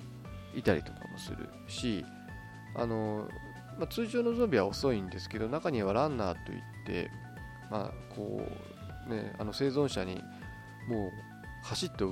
[0.56, 2.04] いたりとかもするし、
[2.76, 3.28] あの
[3.78, 7.12] まあ、通常のゾンビは遅いんですけど、中にはランナーといって、
[7.70, 8.42] まあこ
[9.08, 10.22] うね、あの生存者に
[10.90, 11.12] もう
[11.64, 12.04] 走って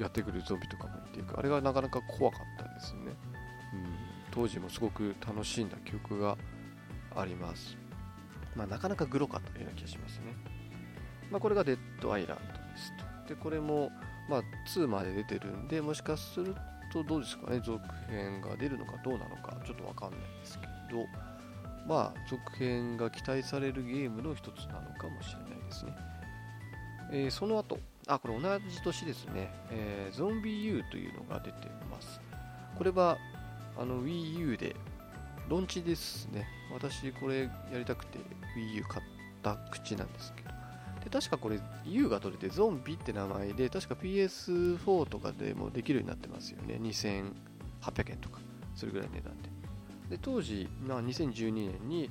[0.00, 3.00] やってくるゾンビとかもいてあれがなかなか怖かったですね、
[3.74, 3.86] うん、
[4.30, 6.36] 当時もすごく楽しんだ記憶が
[7.14, 7.76] あります。
[8.56, 10.34] まあ、なかなかグロかったような気がしますね、
[11.30, 12.92] まあ、これがデッドアイランドです
[13.26, 13.34] と。
[13.34, 13.90] でこれも、
[14.28, 16.54] まあ、2まで出てるんでもしかする
[16.92, 17.80] とどうですかね続
[18.10, 21.06] 編が出るのかどうなのかちょっとわかんないですけど
[21.86, 25.92] まあ続編が期待されるゲームの一つなのかもしれないですね、
[27.12, 27.78] えー、その後。
[28.06, 29.52] あ、これ同じ年ですね。
[29.70, 32.20] えー、ゾンビ U というのが出てます。
[32.76, 33.18] これは、
[33.78, 34.74] あの Wii U で、
[35.48, 36.46] ロンチですね。
[36.72, 38.18] 私、これやりたくて
[38.56, 39.04] Wii U 買っ
[39.42, 40.50] た口なんですけど。
[41.04, 46.78] で、確かこれ U が取れてゾンビって名前で、確か PS4 とかでもできるようになってますよね。
[46.80, 48.40] 2800円とか、
[48.74, 49.48] それぐらいの値段で。
[50.10, 52.10] で、当時、まあ、2012年に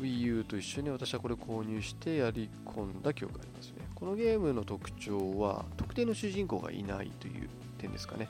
[0.00, 3.75] Wii U と一緒に私はこれ購入してやり込んだ記憶があります。
[3.96, 8.28] このゲームの特徴は特定の主人公がいないという点ですかね。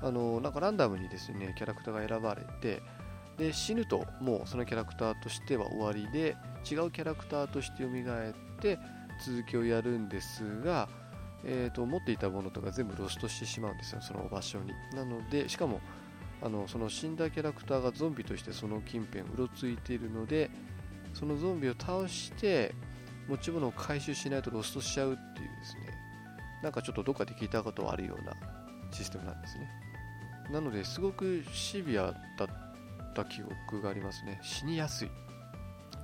[0.00, 2.82] あのなんかランダムにですねキャラクターが選ばれて
[3.38, 6.36] で死ぬともうそのキャラクターとしては終わりで
[6.68, 8.78] 違うキャラクターとして蘇って
[9.24, 10.88] 続きをやるんですが、
[11.44, 15.80] えーと、持っていたものとか全部ロストしてしまうんですよその場所になのでしかも
[16.42, 20.50] あのその死んだキャラクターがゾンビとしてその近辺うろついているので
[21.14, 22.74] そのゾンビを倒して
[23.28, 25.80] 持ち物を回収しないとロストしちゃうっていうですね。
[26.62, 28.34] なんかちょっとどっかで聞いたことあるような
[28.90, 29.68] システムなんですね。
[30.50, 32.48] なのですごくシビアだっ
[33.14, 34.38] た記憶がありますね。
[34.42, 35.10] 死にやすい。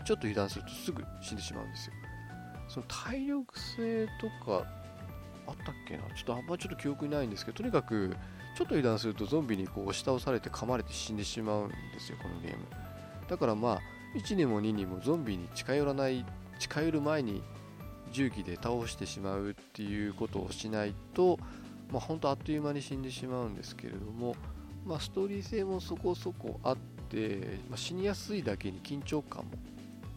[0.04, 1.92] ちょっと油断するとすぐ死んでしまうんですよ。
[2.68, 4.66] その体力性とか
[5.46, 6.02] あったっけな？
[6.14, 8.16] ちょっとあんまちょっと記憶にないんですけどとにかく
[8.56, 12.64] ちょっと油断するとゾンビにこう押し倒されて噛まれて死んでしまうんですよこのゲーム。
[13.28, 13.80] だからまあ
[14.16, 16.24] 1にも2にもゾンビに近寄らない
[16.58, 17.42] 近寄る前に
[18.12, 21.38] 重機で倒してしまうっていうことをしないと、
[21.92, 24.34] まあ、本当あっという間に死んでしまうんですけれども、
[24.86, 26.76] まあ、ストーリー性もそこそこあっ
[27.08, 29.50] て、まあ、死にやすいだけに緊張感も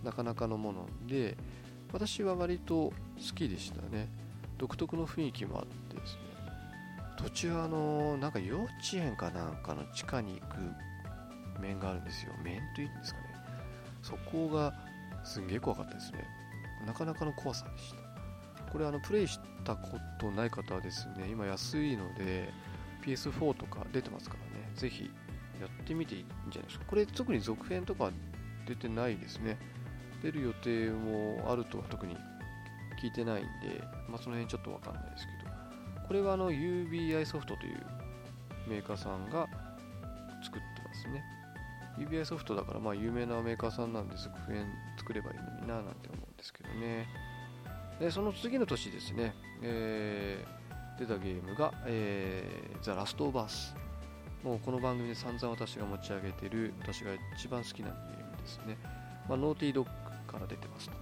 [0.03, 1.37] なかなかのもので
[1.93, 2.93] 私は割と好
[3.35, 4.07] きでしたね。
[4.57, 6.19] 独特の雰囲気もあってですね。
[7.17, 12.31] 途中あのなんか幼稚園かなんかの地下に行く面があるんですよ。
[12.43, 13.27] 面というんですかね。
[14.01, 14.73] そこが
[15.23, 16.25] すんげえ怖かったですね。
[16.85, 18.71] なかなかの怖さでした。
[18.71, 22.49] これあのプレイしたことない方はですね今安いので
[23.03, 24.69] PS4 とか出てますからね。
[24.75, 25.09] ぜひ
[25.59, 26.85] やってみていいんじゃないですか。
[26.87, 28.11] これ特に続編とか
[28.67, 29.57] 出てないですね。
[30.23, 32.15] 出る予定もあるとは特に
[33.01, 35.51] 聞いてないんで、まあ、その辺ちょっとわかんないですけど。
[36.07, 37.85] これはあの UBI ソフトという
[38.67, 39.47] メーカーさんが
[40.43, 41.23] 作ってますね。
[42.05, 47.07] UBI ソフトだからまあ有名なメーカーさんなんで続編作ればいいのにななんて思うんですけどね。
[47.99, 53.75] でその次の年ですね、えー、出たゲームが、えー、ザ・ラスト・オブ・アス
[54.43, 58.75] もうこの番組で散々私が持ち上げてる私が一番好きなゲームですね、
[59.29, 59.91] まあ、 Naughty Dog
[60.31, 60.95] から出てますと。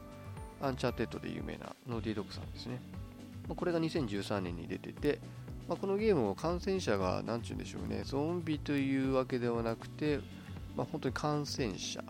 [0.62, 2.82] Uncharted で有名な Naughty Dog さんですね、
[3.48, 5.20] まあ、これが2013年に出てて、
[5.70, 10.20] まあ、このゲームも感染者が何ちゅうんでしょうねゾンビというわけではなくて、
[10.80, 12.02] まあ、本当に感染者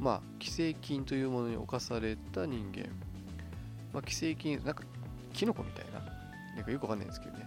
[0.00, 2.86] まあ寄生菌というものに侵された人間
[3.96, 4.84] まあ、寄生菌、なんか
[5.32, 6.00] キノコみたいな、
[6.54, 7.46] なんかよくわかんないんですけどね、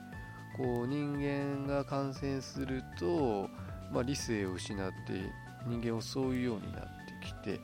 [0.58, 3.48] こう人間が感染すると、
[3.92, 4.96] まあ、理性を失って
[5.68, 7.60] 人間を襲うようになってきて、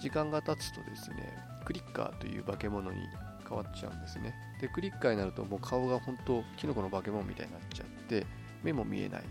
[0.00, 1.36] 時間が経つとですね、
[1.66, 3.00] クリッカーという化け物に
[3.46, 4.34] 変わっちゃうんですね。
[4.62, 8.26] で、クリッカーになるともう顔が本当、キノコの化け物みたいになっちゃって、
[8.62, 9.24] 目も見えない。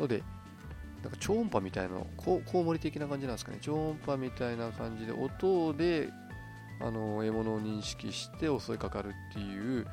[0.00, 0.24] ので、
[1.06, 3.58] なんか超音波みたいなコウモリ的な感じなんですかね。
[3.60, 6.10] 超音波みたいな感じで、音で
[6.80, 9.86] あの獲物を認識して襲いかかるっていう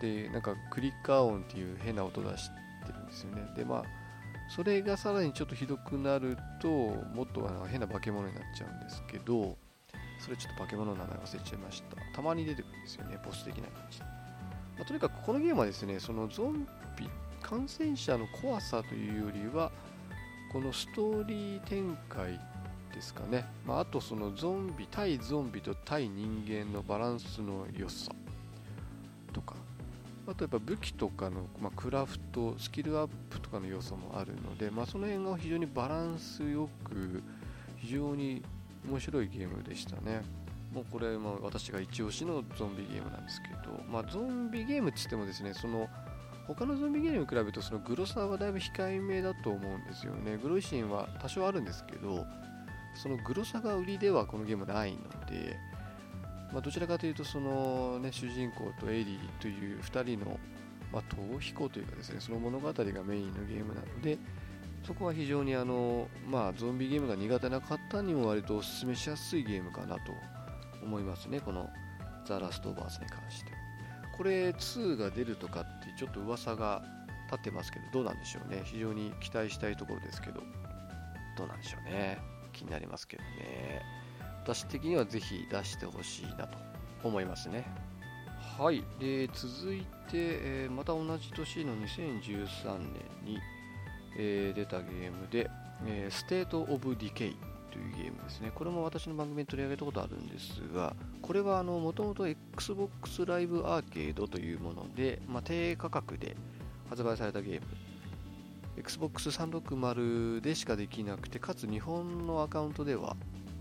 [0.00, 2.48] でなんかクリッカー音っていう変な音出し
[2.86, 3.42] てるんですよね。
[3.56, 3.84] でまあ
[4.48, 9.58] それがさらにちょっとひどくなるともっとあの変な化け物になっちゃうんですけど
[10.20, 11.96] それちょっと化け物の名前忘れちゃいました。
[12.14, 14.06] たまに出てくるんですよねボス的な感じ、ま
[14.82, 17.10] あ、とにかくこのゲームはですねそのゾンビ
[17.42, 19.70] 感染者の怖さというよりは
[20.52, 22.38] このストーリー展開
[22.94, 28.10] ですかね、まあ、あとそのゾンビ対ゾンビと対人間のバランスの良さ。
[29.32, 29.54] とか。
[30.26, 37.22] あとやっぱ武器とかの、まあ、クラフトスキルアップとかの要素もあるので、まあ、その辺が非常にバランスよく
[37.76, 38.42] 非常に
[38.88, 40.22] 面白いゲームでしたね。
[40.72, 45.88] もうこれ、まあ、私が一押しのゾンビゲームなんですけど、まあ、ゾンビゲームって言ってもですねその
[46.46, 50.36] 他のゾンビゲームに比べるとそのグロさはだいぶ控えめだと思うんですよね。
[50.36, 52.24] グロいシーンは多少あるんですけど、
[52.94, 55.58] そのグロさが売りではこのゲームないので、
[56.52, 60.38] まあ、どちらかというとその、ね、主人公とエリーという2人の、
[60.92, 64.18] まあ、逃避行というかですねその物語がメインのゲームなので
[64.86, 70.12] そこは非常にあの、まあ、ゾンビゲームが苦手な方にも割とおすすめしやすいゲームかなと
[70.82, 71.68] 思いますねこの
[72.24, 73.50] ザ・ラスト・オーバーズに関して
[74.16, 76.82] これ2が出るとかってちょっと噂が
[77.26, 80.40] 立ってますけどどうなんでしょうね非常に期待したいところですけど
[81.36, 82.18] どうなんでしょうね
[82.56, 83.82] 気になりますけどね。
[84.42, 86.56] 私的にはぜひ出してほしいなと
[87.04, 87.66] 思いますね。
[88.58, 88.82] はい。
[88.98, 93.40] で、続いて、えー、また同じ年の2013年に、
[94.16, 95.50] えー、出たゲームで、
[95.84, 97.36] えー、 State of Decay
[97.76, 98.50] というゲームですね。
[98.54, 106.36] これも私の番組で取り上げたことあるんですが、これはもともと Xbox ライブアーケードというもので、まあ、低価格で
[106.88, 107.66] 発売されたゲーム
[108.82, 113.16] Xbox360 でしかできなくて、かつ日本のアカウントでは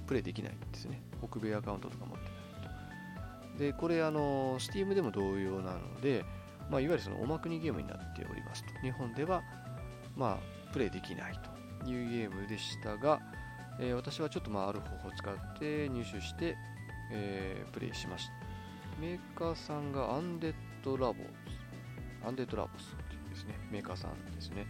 [0.08, 1.02] プレイできないんですね。
[1.22, 3.60] 北米アカウントとか持ってないと。
[3.60, 6.26] で、これ、あの、Steam でも同様なので、
[6.70, 8.74] まあ、いわゆるそのおまくにゲームになっておりますと。
[8.82, 9.42] 日本では、
[10.16, 11.40] まあ、プレイできない
[11.84, 13.22] というゲームでしたが、
[13.80, 16.58] えー、私はちょっとまあある方法を使って入手して、
[17.12, 18.34] えー、プレイしました。
[19.00, 24.66] メーカーさんが Undead Labs、Undead Labs っていうですね、メーカーさんですね。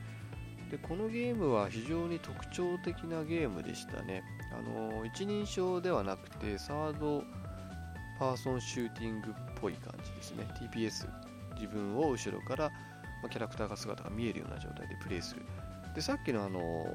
[0.72, 4.24] でこのゲームは非常に特徴的なゲームでしたね。
[4.52, 7.24] あの一人称ではなくてサード
[8.18, 10.48] パーソンシューティングっぽい感じですね。
[10.60, 11.08] TPS
[11.56, 12.72] 自分を後ろから、
[13.22, 15.46] まキャラクターが姿が見えるような状態でプレイする。
[15.94, 16.88] でさっきのあの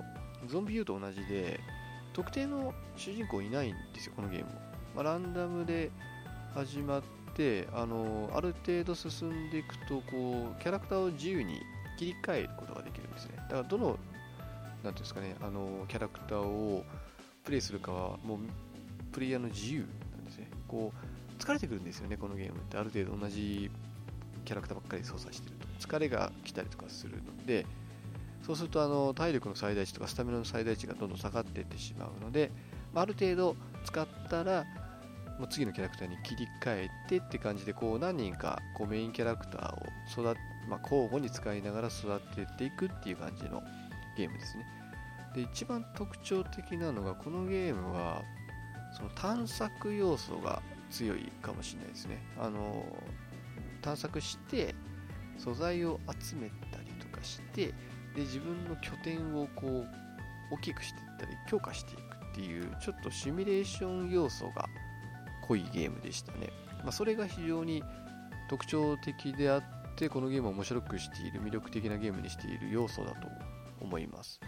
[0.46, 1.60] ゾンビ U と同じで
[2.12, 4.60] 特定の主人公いないんですよこのゲームも、
[4.96, 5.90] まあ、ランダムで
[6.54, 7.02] 始まっ
[7.34, 11.60] てあのある程度進んでいくとこうキャラクターを自由に
[12.00, 13.34] 切り替えることができるんですね。
[13.36, 16.82] だからどの、なんていうんですかね、あの、キャラクターを
[17.44, 18.38] プレイするかは、もう、
[19.12, 19.80] プレイヤーの自由
[20.16, 20.48] なんですね。
[20.66, 22.78] こう、疲れてくるんですよね、このゲームって。
[22.78, 23.70] ある程度同じ
[24.46, 25.66] キャラクターばっかり操作してると。
[25.86, 27.66] 疲れが来たりとかするので、
[28.42, 32.50] そうすると、あの、体力の最大値とかスタミナの最大値がどんどん下がっていってしまうので、
[32.92, 34.64] まある程度使ったら、
[35.38, 43.62] もう次のキャラクターに切り替えてって感じで、こう何人かこうメインキャラクターを育まあ、交互に使いながら育てていくっていう感じの
[44.16, 44.66] ゲームですね。
[45.34, 48.22] で、一番特徴的なのが、このゲームは、
[48.92, 52.84] その探索要素が強いかもしれないですねあの
[53.80, 54.74] 探索して
[55.38, 57.72] 素材を集めたりとかして
[58.14, 59.88] で自分の拠点をこう
[60.50, 62.00] 大きくしていったり強化していく
[62.32, 64.66] っていうちょっとシミュレーション要素が
[65.46, 66.50] 濃いゲームでしたね、
[66.82, 67.82] まあ、それが非常に
[68.48, 73.28] 特徴的であってこのゲームを面白くしている魅力的なゲームにしている要素だと
[73.80, 74.40] 思います。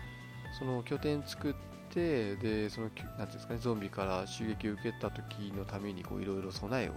[0.58, 1.54] その拠点作っ
[1.90, 6.92] てでその何ていうんですかねゾンビから襲撃を受けた時のためにいろいろ備えを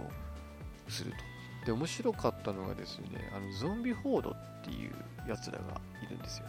[0.88, 1.35] すると。
[1.66, 4.92] で面白かったのがですねあのゾンビホードっていう
[5.28, 6.46] やつらがいるんですよ。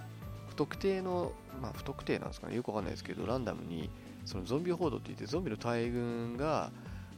[0.47, 2.55] 不特定のまあ不特定なんですかね。
[2.55, 3.89] よくわかんないですけどランダムに
[4.25, 6.71] そのゾンビホードって言ってゾンビの大群が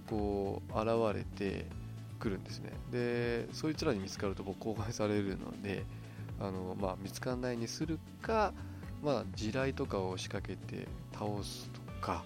[0.08, 1.66] こう現れて
[2.20, 2.72] くるんですね。
[2.92, 5.84] でそいつらに見つかると僕公開されるので
[6.40, 8.54] あの、まあ、見つからないにするか、
[9.04, 12.24] まあ、地雷とかを仕掛けて倒すとか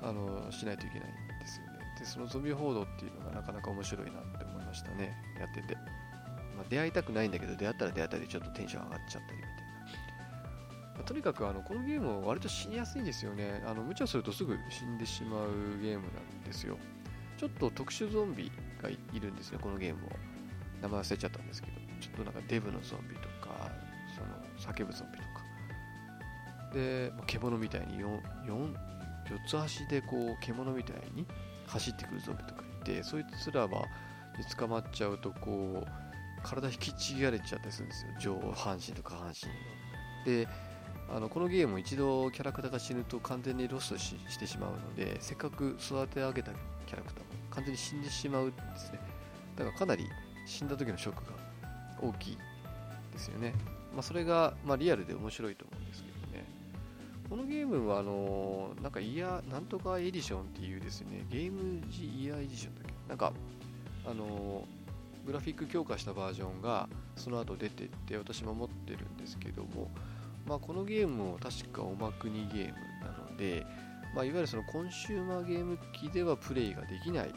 [0.00, 1.72] あのしないといけないんですよね。
[1.98, 5.74] でそのゾンビホードっていうのがなかなか面白いなって思ましたねやってて、
[6.56, 9.56] まあ、出会いたくないんだけど出会ったら出会ったりちょっとテンション上がっちゃったりみたいな、
[10.96, 13.62] まあ、とにかくあのこのゲームは割と死にやすいんですよね。
[13.66, 15.48] あの無茶するとすぐ死んでしまう
[15.80, 16.78] ゲームなんですよ。
[17.36, 18.50] ちょっと特殊ゾンビ
[18.82, 20.10] がいるんですねこのゲームを。
[20.82, 21.76] 名前忘れちゃったんですけど。
[22.00, 23.70] ちょっとなんかデブのゾンビとか
[24.14, 25.46] その叫ぶゾンビとか。
[26.72, 28.76] で獣みたいに 4, 4, 4
[29.46, 31.26] つ足でこう獣みたいに
[31.66, 33.86] 走ってくるゾンビとかいてそいつらは
[34.38, 35.88] に捕まっちゃうとこう
[36.42, 38.12] 体引きちぎられちゃったりするんですよ。
[38.40, 39.48] 上半身と下半身。
[40.32, 40.48] ので
[41.08, 46.50] あのこのゲーム一度キャラクターが死ぬと完全にロストしてしまうのでせっかく育て上げた
[46.86, 48.98] キャラクターも完全に死んでしまうんですね。
[49.56, 50.06] だからかなり
[50.44, 51.38] 死んだ時のショックが
[52.00, 52.38] 大きい
[53.12, 53.54] ですよね、
[53.94, 56.44] まあ、それが、まあ、リアルで面白いと思うんですけどね。
[57.30, 62.92] このゲームはあのなんかイヤなんとかエディションっていうですねゲームジイヤーエディションだっけ？
[63.08, 63.32] なんか
[64.06, 64.64] あの
[65.24, 69.90] グラフィック強化したバージョンがその後出てって私も持ってるんですけども、
[70.46, 73.66] まあ、このゲームも確かおまくにゲームなので、
[74.14, 77.34] まあ、いわゆるそのコンシューマーゲーム機ではプレイができない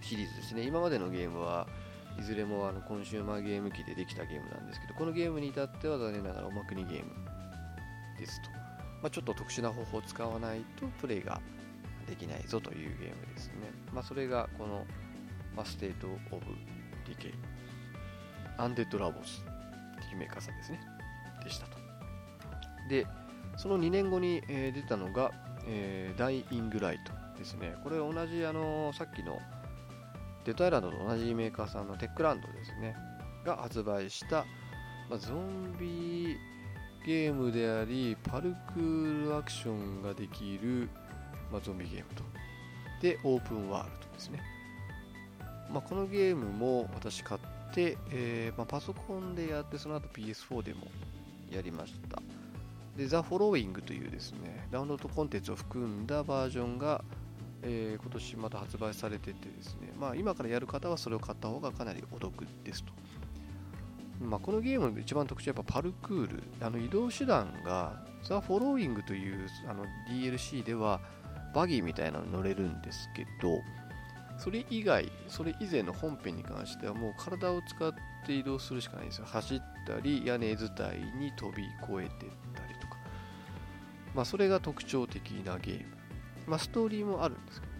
[0.00, 0.62] シリーズですね。
[0.62, 1.66] 今までのゲームは
[2.18, 7.10] いずれもあのコンシューマーゲーム機でできたゲームなんですけどこのゲームに至っては残念ながらおまくにゲーム
[8.18, 8.58] ですと、ま
[9.04, 11.40] あ、ちょっと特殊な方法を使わないとプレイが
[12.08, 13.54] できないぞというゲームですね、
[13.92, 14.84] まあ、それがこの、
[15.56, 16.46] まあ、 State of
[17.06, 19.44] Decay Undead Labs
[19.98, 20.80] っていうメーカーさんですね。
[21.42, 21.78] でしたと。
[22.88, 23.06] で
[23.56, 25.32] その2年後に、えー、出たのが、
[25.66, 27.74] えー、 Dying Light ですね。
[27.82, 29.40] これ同じあのさっきの
[30.44, 32.96] Dead Island と同じメーカーさんの Techland ですね。
[33.44, 34.44] が発売した、
[35.08, 36.36] まあ、ゾンビ
[37.06, 40.90] ゲームでありパルクールアクションができる、
[41.50, 42.22] まあ、ゾンビゲームと。
[43.00, 44.42] でオープンワールドですね、
[45.72, 47.40] まあ、このゲームも私買っ
[47.72, 50.88] て、えー、まあ、パソコンでやってその後 PS4 でも
[51.50, 52.20] やりました
[52.96, 57.04] で The Following というですねダウンロードコンテンツを含んだバージョンが
[57.62, 62.92] えー、今年また発売されててですね、まあ、今からやる方はそれを買った方がかなりお得ですと。
[64.20, 71.00] まあ、このゲームの一番特徴はやっぱパルクール、あの移動手段がザ・フォローイングというあの DLC では
[71.54, 73.58] バギーみたいなのに乗れるんですけど、
[74.40, 77.92] それ以外、それ以前の本編に関してはもう体を使っ
[78.26, 79.26] て移動するしかないんですよ。
[79.26, 82.96] 走ったり、屋根伝いに飛び越えてったりとか。
[84.14, 85.84] まあ、それが特徴的なゲーム。
[86.46, 87.78] まあ、ストーリーもあるんですけどね。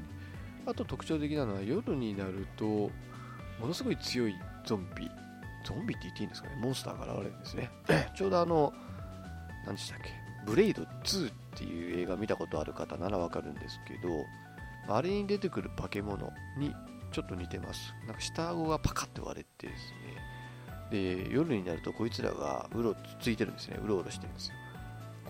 [0.66, 2.90] あと特徴的なのは夜になると、も
[3.66, 4.34] のすごい強い
[4.66, 5.10] ゾンビ、
[5.64, 7.70] ゾンビって言っていいんですかね、モンスターが現れるんですね。
[8.14, 8.74] ちょうどあの、
[9.64, 10.10] 何でしたっけ、
[10.44, 14.26] ブレイド2っていう映画見たことある方ならわかるんですけど、
[14.88, 16.74] あれに出てくる化け物に
[17.12, 17.94] ちょっと似てます。
[18.06, 19.92] なんか下顎がパカッと割れてです
[20.92, 24.54] ね、で、夜になるとこいつらがうろついてるんですね、うろうろしてるんですよ。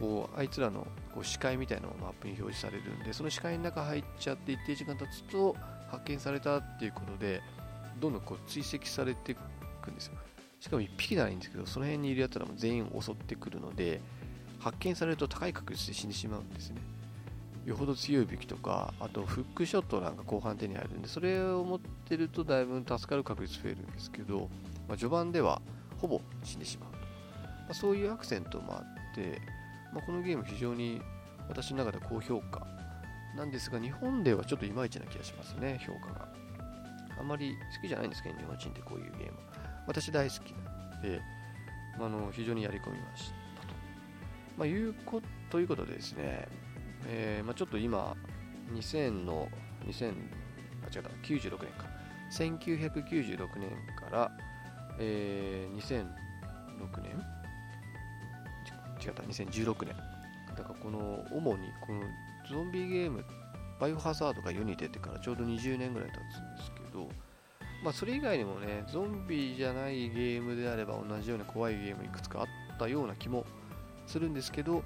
[0.00, 5.54] こうあいつらのこう視界みたいなのがマップに表示されるんでその視界の中入っちゃって一定時間経つと
[5.90, 7.42] 発見されたっていうことで
[8.00, 9.34] どんどんこう追跡されてい
[9.82, 10.14] くんですよ
[10.58, 14.00] しかも1匹ならいいんですけどその辺にいるやつらも全員襲ってくるので
[14.58, 16.80] 発見されると高い確率で死んでしまうんですね
[17.66, 24.48] よほど強い武器とかあとフックショットなんか後半手に入るんでそれを持ってるとだいぶ助かる確率増えるんですけど、
[24.88, 25.60] まあ、序盤では
[25.98, 27.06] ほぼ死んでしまうと、ま
[27.70, 28.82] あ、そういうアクセントもあ
[29.12, 29.40] って
[29.92, 31.00] まあ、このゲーム非常に
[31.48, 32.66] 私の中で高評価
[33.36, 36.28] なんですが、日本ではちょっといまいちな気がしますね、評価が。
[37.18, 39.38] あまり好きじゃないんですけど、日本人ってこういうゲーム。
[39.86, 41.20] 私大好きなので、
[41.98, 43.74] まあ、の非常にやり込みましたと。
[44.56, 46.48] まあ、いうこということでですね、
[47.06, 48.16] えーまあ、ちょっと今、
[48.72, 49.48] 2000の、
[49.86, 50.14] 2000
[50.82, 51.86] あ違った96年か。
[52.32, 54.30] 1996年から、
[54.98, 57.12] えー、2006年？
[59.02, 59.94] 違った2016年。
[60.56, 62.02] だからこの主にこの
[62.48, 63.24] ゾンビゲーム
[63.80, 67.08] バイオハザードが世に出てからちょうど20年ぐらい経つんですけど
[67.82, 72.46] まあそれ以外にもねゾンビじゃないゲームであれば同じような怖いゲームいくつかあっ
[72.78, 73.46] たような気も
[74.06, 74.82] するんですけど、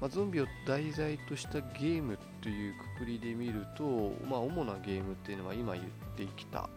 [0.00, 5.84] まあ、ゾンビを題材としたゲームというくくりで見ると、まあ、主なゲームっていうのは今言っ
[6.16, 6.68] てきた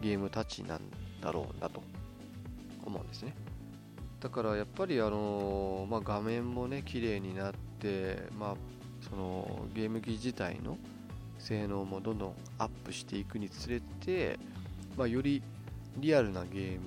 [0.00, 0.80] ゲームたちなん
[1.20, 1.82] だろうなと
[2.84, 3.34] 思うんですね。
[4.20, 8.54] だからやっぱりあの、まあ、画面もね綺麗になって、まあ、
[9.08, 10.78] そのゲーム機自体の
[11.38, 14.38] 性能もどんどんアップしていくにつれて、
[14.96, 15.42] まあ、より
[15.98, 16.78] リアルなゲーム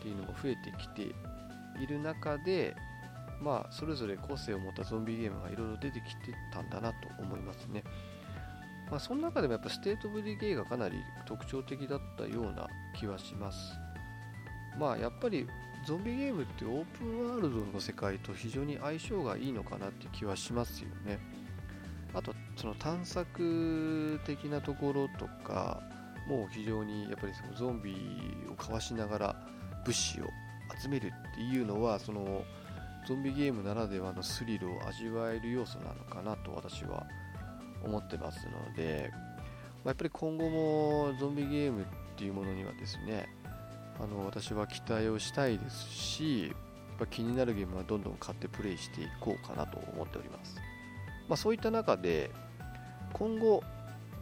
[0.00, 1.02] っていうのも増えてきて
[1.82, 2.74] いる中で、
[3.40, 7.82] まあ、それぞれ個性を持ったゾンビゲームがいろいろ出てきてたんだなと思いますね。
[8.90, 12.68] まあ、その中でもやっぱ State of Decay がかなり特徴的だったような
[12.98, 13.58] 気はします。
[14.78, 15.46] まあやっぱり
[15.86, 21.18] ゾンビゲームってオープンワールドの世界と非常に相性がいいのかなって気はしますよね。
[22.14, 25.82] あとその探索的なところとか
[26.28, 27.96] もう非常にやっぱりそのゾンビ
[28.50, 29.36] をかわしながら
[29.84, 30.26] 物資を
[30.80, 32.44] 集めるっていうのはその
[33.06, 37.06] ゾンビゲームならではのスリルを味わえる要素なのかなと私は
[37.84, 39.18] 思ってますので、ま
[39.86, 41.84] あ、やっぱり今後もゾンビゲームっ
[42.16, 43.28] ていうものにはですね
[44.00, 46.52] あの私は期待をしたいですしやっ
[46.98, 50.56] ぱ気になるゲームはどんどん買ってプレイしていこうかなと思っております、
[51.28, 52.30] まあ、そういった中で
[53.12, 53.62] 今後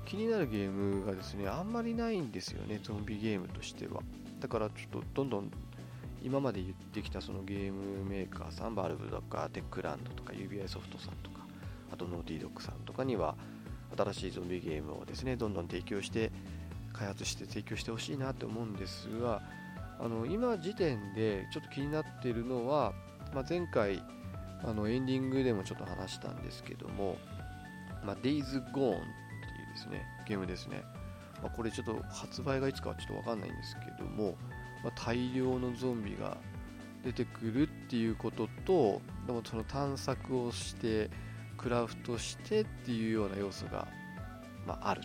[0.06, 4.02] 気になるゲームがですねあんまりないんですよねゾンビゲームとしては。
[4.40, 5.50] だからちょっとどんどん
[6.22, 11.46] 今まで言ってきたそのゲームメーカーさんバルブとかテックランドとか UBI ソフトさんとか
[11.92, 13.34] あとノーティードッグさんとかには
[13.96, 16.30] 新しいゾンビゲームをですねどんどん提供して
[16.92, 19.42] 開発して提供してほしいなと思うんですが
[19.98, 22.92] あの今時点でちょっと気になっているのは、
[23.34, 24.02] まあ、前回
[24.64, 27.16] あのエンディングでもちょっと話したんですけども、
[28.04, 29.00] まあ、Days Gone っていうで
[29.76, 30.82] すねゲームですね、
[31.42, 34.36] まあ、これちょっと発売がいつかはちょっとわかんないんですけども、
[34.82, 36.36] まあ、大量のゾンビが
[37.04, 41.10] 出てくるっていうこととでもその探索をして
[41.56, 43.88] クラフトしてっていうような要素が、
[44.66, 45.02] まあ、ある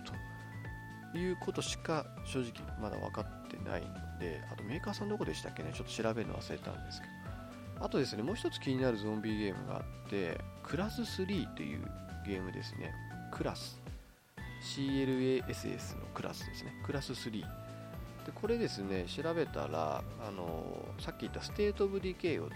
[1.14, 2.52] ということしか正直
[2.82, 3.88] まだ分かってないの
[4.20, 5.72] であとメーカーさんどこでしたっけね？
[5.74, 7.86] ちょっと調べるの忘れたんですけど。
[7.86, 11.82] あとですねもう一つ気になるゾンビゲームがあってクラス3という
[12.26, 12.94] ゲームですね。
[13.32, 13.80] クラス。
[14.76, 16.74] CLASS のクラスですね。
[16.84, 17.44] クラス3
[18.28, 22.56] でこれですね調べたらあのさっき言った State of Decay を作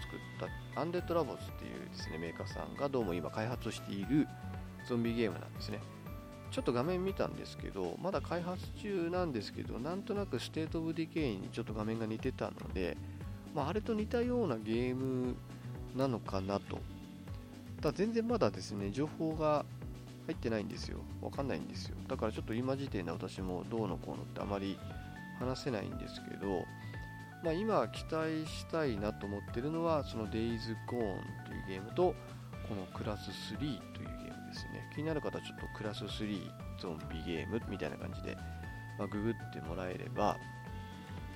[0.74, 4.28] た Undead Labs っていうですねメーカーさんがどうも今開発している
[4.86, 5.80] ゾンビゲームなんですね。
[6.50, 12.98] ちょっと画面見たんですけどまだ開発中なんですけどなんとなく State of Decay にちょっと画面が似てたので、
[13.54, 15.34] まあ、あれと似たようなゲーム
[15.96, 16.80] なのかなと。
[17.80, 19.64] ただ全然まだですね情報が
[20.26, 20.98] 入ってないんですよ。
[21.22, 21.96] わかんないんですよ。
[22.06, 24.78] だからちょっと今時点で私もどうのこうのってあまり
[25.38, 26.66] 話せないんですけど、
[27.42, 32.14] まあ、今期待したいなと思ってるのはその Days Gone というゲームと
[32.68, 36.40] このクラス3というゲームですね気になる方はちょっとクラス3
[36.80, 38.36] ゾンビゲームみたいな感じで、
[38.98, 40.38] まあ、ググってもらえれば、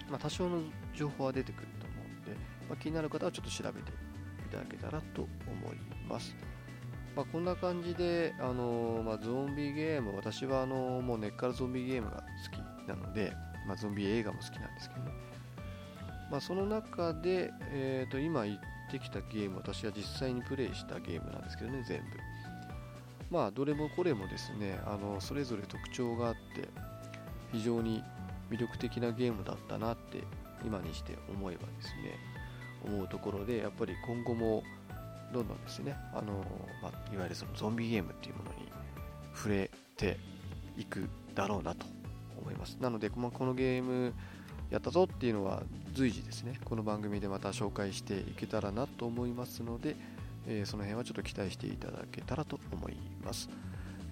[0.09, 0.63] まあ、多少の
[0.95, 2.39] 情報は出てくると思うんで、
[2.69, 5.29] まあ、気になる方はちょっと調べていただけたらと思
[5.75, 5.77] い
[6.09, 6.37] ます。
[7.17, 13.33] まあ、こんな感じで、あのー、まあ、ゾンビゲーム、私はあのー、もう根っからゾンビゲームが好きなので、
[13.67, 15.01] まあ、ゾンビ映画も好きなんですけど。
[16.31, 18.59] まあ、その中で、えー、と今言っ
[18.91, 22.07] てきたゲーム、私は実際にプレイしたゲームなんですけどね、全部。
[23.31, 26.69] まあ、どれもこれもですね、あのそれぞれ特徴があって、
[27.53, 28.03] 非常に
[28.51, 30.23] 魅力的なゲームだったなって、
[30.65, 32.19] 今にして思えばですね、
[32.85, 34.63] 思うところで、やっぱり今後も
[35.33, 36.45] どんどんですね、あの
[36.83, 38.69] まあ、いわゆるそのゾンビゲームっていうものに
[39.35, 40.19] 触れて
[40.77, 41.87] いくだろうなと
[42.47, 42.77] 思います。
[42.81, 44.15] なので、まあ、このゲーム
[44.71, 49.97] やったぞっていうのは随時ですね、この番組でまた紹介していけたらなと思いますので、
[50.47, 53.49] えー、その辺はちょっと期待していただけたらと思います。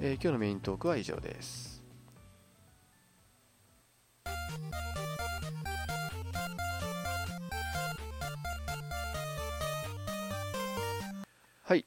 [0.00, 1.82] えー、今日のメイントークは以上です。
[11.62, 11.86] はい、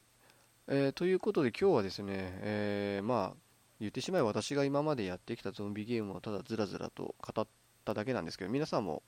[0.66, 3.47] えー、ということで今日はですね、えー、まあ
[3.80, 7.46] 言ってしまえば私が今までやってきたゾンビゲームをただずらずらと語っ
[7.84, 9.02] ただけなんですけど、皆さんも、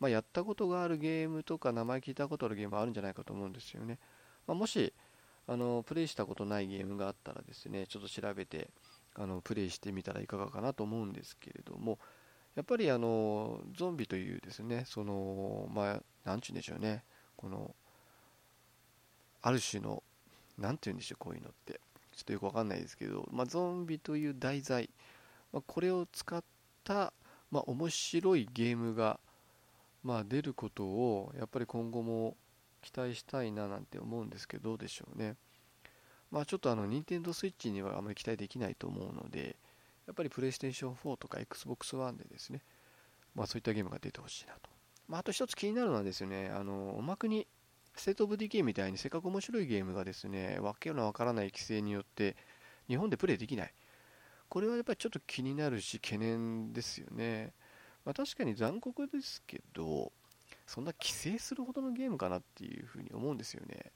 [0.00, 3.98] まあ、やったことがあるゲームとか名前聞いたことあるゲームあるんじゃないかと思うんですよね。
[4.46, 4.92] まあ、もし
[5.46, 8.68] あのプレイしたことないゲームがあったらですね、ちょっと調べて
[9.14, 11.98] あのプレイしてみたらいかがかなと思うんですけれども
[12.56, 17.04] やっぱりあのゾンビというですねそのまあ何ちゅうんでしょうね
[17.36, 17.74] この
[19.42, 20.02] ある種の
[20.58, 21.80] 何て言うんでしょうこういうのって
[22.14, 24.90] ちょっとよくわかんないですけど、まあ、ゾンビという題材、
[25.52, 26.42] まあ、これを使っ
[26.84, 27.12] た、
[27.50, 29.18] まあ、面白いゲームが、
[30.02, 32.36] まあ、出ることをやっぱり今後も
[32.84, 35.36] 期待したいななんて思うんですけどどうでしょうね。
[36.30, 39.56] まあちょっとあの Nintendo Switch にはあまり期待できないと思うので
[40.06, 42.60] やっぱり PlayStation 4とか Xbox One でですね
[43.34, 44.68] まあそういったゲームが出てほしいなと。
[45.08, 47.46] まあ、あと一つ気になるのはですねあのおま国
[47.96, 52.36] State of Decay みたいにせっかく面白いゲームがですね、わけのわからない規制によって
[52.88, 53.74] 日本でプレイできない。
[54.48, 57.52] これはやっぱりちょっと気になるし懸念ですよね。
[58.04, 60.12] まあ、確かに残酷ですけど、
[60.66, 63.92] そんな規制するほどのゲームかなっていうふうに思うんですよね。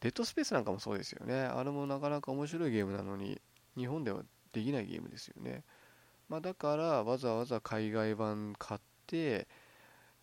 [0.00, 1.42] Dead Space なんかもそうですよね。
[1.42, 3.40] あれもなかなか面白いゲームなのに、
[3.76, 5.62] 日本ではできないゲームですよね。
[6.28, 9.46] まあ、だからわざわざ海外版買って、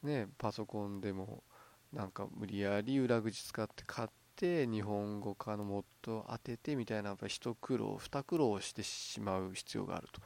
[0.03, 1.43] ね、パソコンでも
[1.93, 10.21] なんか無理やり裏口使って買って日本語化のモッドを当ててみたいなやっぱり一苦労二苦労してしまう必要があると、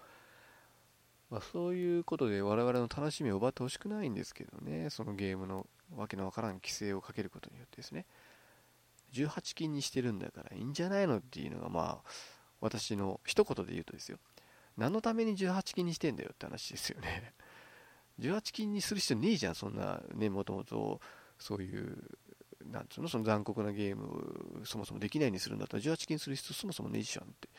[1.30, 4.90] まあ、そういうことで我々の楽しみを奪ってほしくないんですけどね。
[4.90, 8.06] そのゲームのわけのわからん規制をかけることによってですね。
[9.14, 12.10] 18金にしてるんだからいいんじゃないのっていうのがまあ
[12.60, 14.18] 私の一言で言うとですよ。
[14.76, 17.34] 何のために18金にしてんだよって話ですよね。
[18.20, 21.02] 18金にする必要ねえじゃんそんなねもともと
[21.44, 21.98] そういう
[22.72, 27.50] なんつうのその残酷なゲームそもそもできないにするんだったら18金する必要そもそもねえじゃんって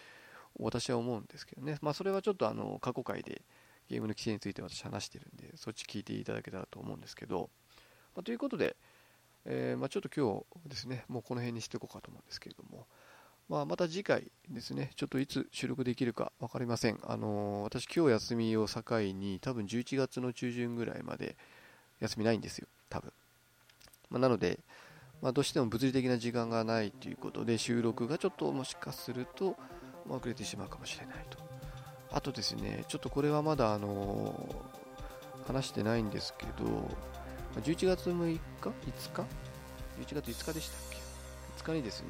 [0.59, 1.77] 私は思うんですけどね。
[1.83, 3.43] まあそれはちょっとあの過去回で
[3.91, 7.51] ゲームの規制について私話してるんでそっち聞いていただけたらと思うんですけど、
[8.15, 8.77] まあ、ということで、
[9.45, 12.87] えー、まあ、ちょっと今日ですねもうこの辺にしていこうかと思うんですけれども、
[13.49, 16.99] まあ、また次回ですねちょっといつ収録できるか分かりません。
[17.05, 21.37] あのー、私今日休みを境に多分11月の中旬ぐらいまで
[22.01, 23.13] 休みないんですよ多分。
[24.15, 24.61] まあ、なので、
[25.21, 29.57] まあ、どうしても物理的な時間がないということで収録がちょっともしかすると、
[30.09, 31.39] 遅れてしまうかもしれないと
[32.13, 34.55] あとですねちょっとこれはまだあの、
[35.47, 36.89] 話してないんですけど
[37.63, 38.71] 11月6日 ?5
[39.13, 39.23] 日
[40.03, 40.99] ?11 月5日でしたっけ
[41.63, 42.09] ?5 日にですね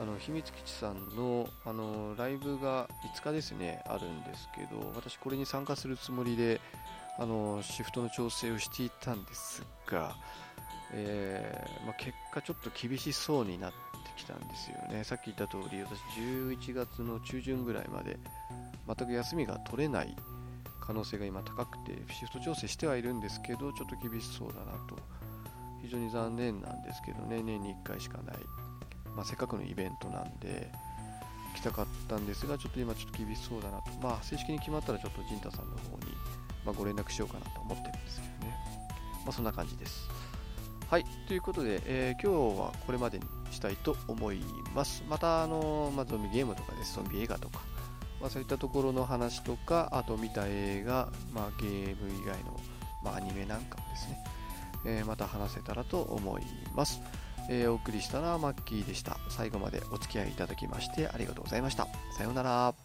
[0.00, 6.60] あの秘密基地さんのあのライブが5日ですねあるんですけど私これに参加するつもりで
[7.18, 10.14] あのシフトの調整をしていたんですが
[10.94, 13.76] えー、まあ、結果ちょっと厳しそうになって
[14.16, 15.04] きたんですよね。
[15.04, 18.18] さっき言った通り私11月の中旬ぐらいまで
[18.86, 20.14] 全く休みが取れない
[20.80, 24.98] 可能性が今高くてシフト調整してはいるんですけどちょっと厳しそうだなと
[25.82, 27.42] 非常に残念なんですけどね。
[27.42, 28.36] 年に1回しかない、
[29.16, 30.70] まあ、せっかくのイベントなんで
[31.54, 33.90] 来たかったんですがちょっと今ちょっと厳しそうだなと。
[34.00, 36.04] まあ正式に決まったらちょっと陣太さんの方に、
[36.64, 38.56] まあ、ご連絡しようかなと思ってるんですけどね。
[39.24, 40.08] まあそんな感じです。
[40.92, 44.42] はい、ということで、えー、今日はこれまでにしたいと思い
[44.74, 45.02] ます。
[45.08, 47.60] また、あのまあ、ゾンビゲームとかです、ゾンビ映画とか、
[48.20, 52.60] まあ、そういったところの話とか、あと見た映画、まあ、ゲーム以外の、
[53.02, 54.24] まあ、アニメなんかもですね、
[54.84, 56.42] えー、また話せたらと思い
[56.74, 57.00] ます。
[57.48, 59.16] えー、お送りしたのはマッキーでした。
[59.30, 61.88] 最後までお付き合いいただきましてありがとうございました。
[62.18, 62.81] さようなら。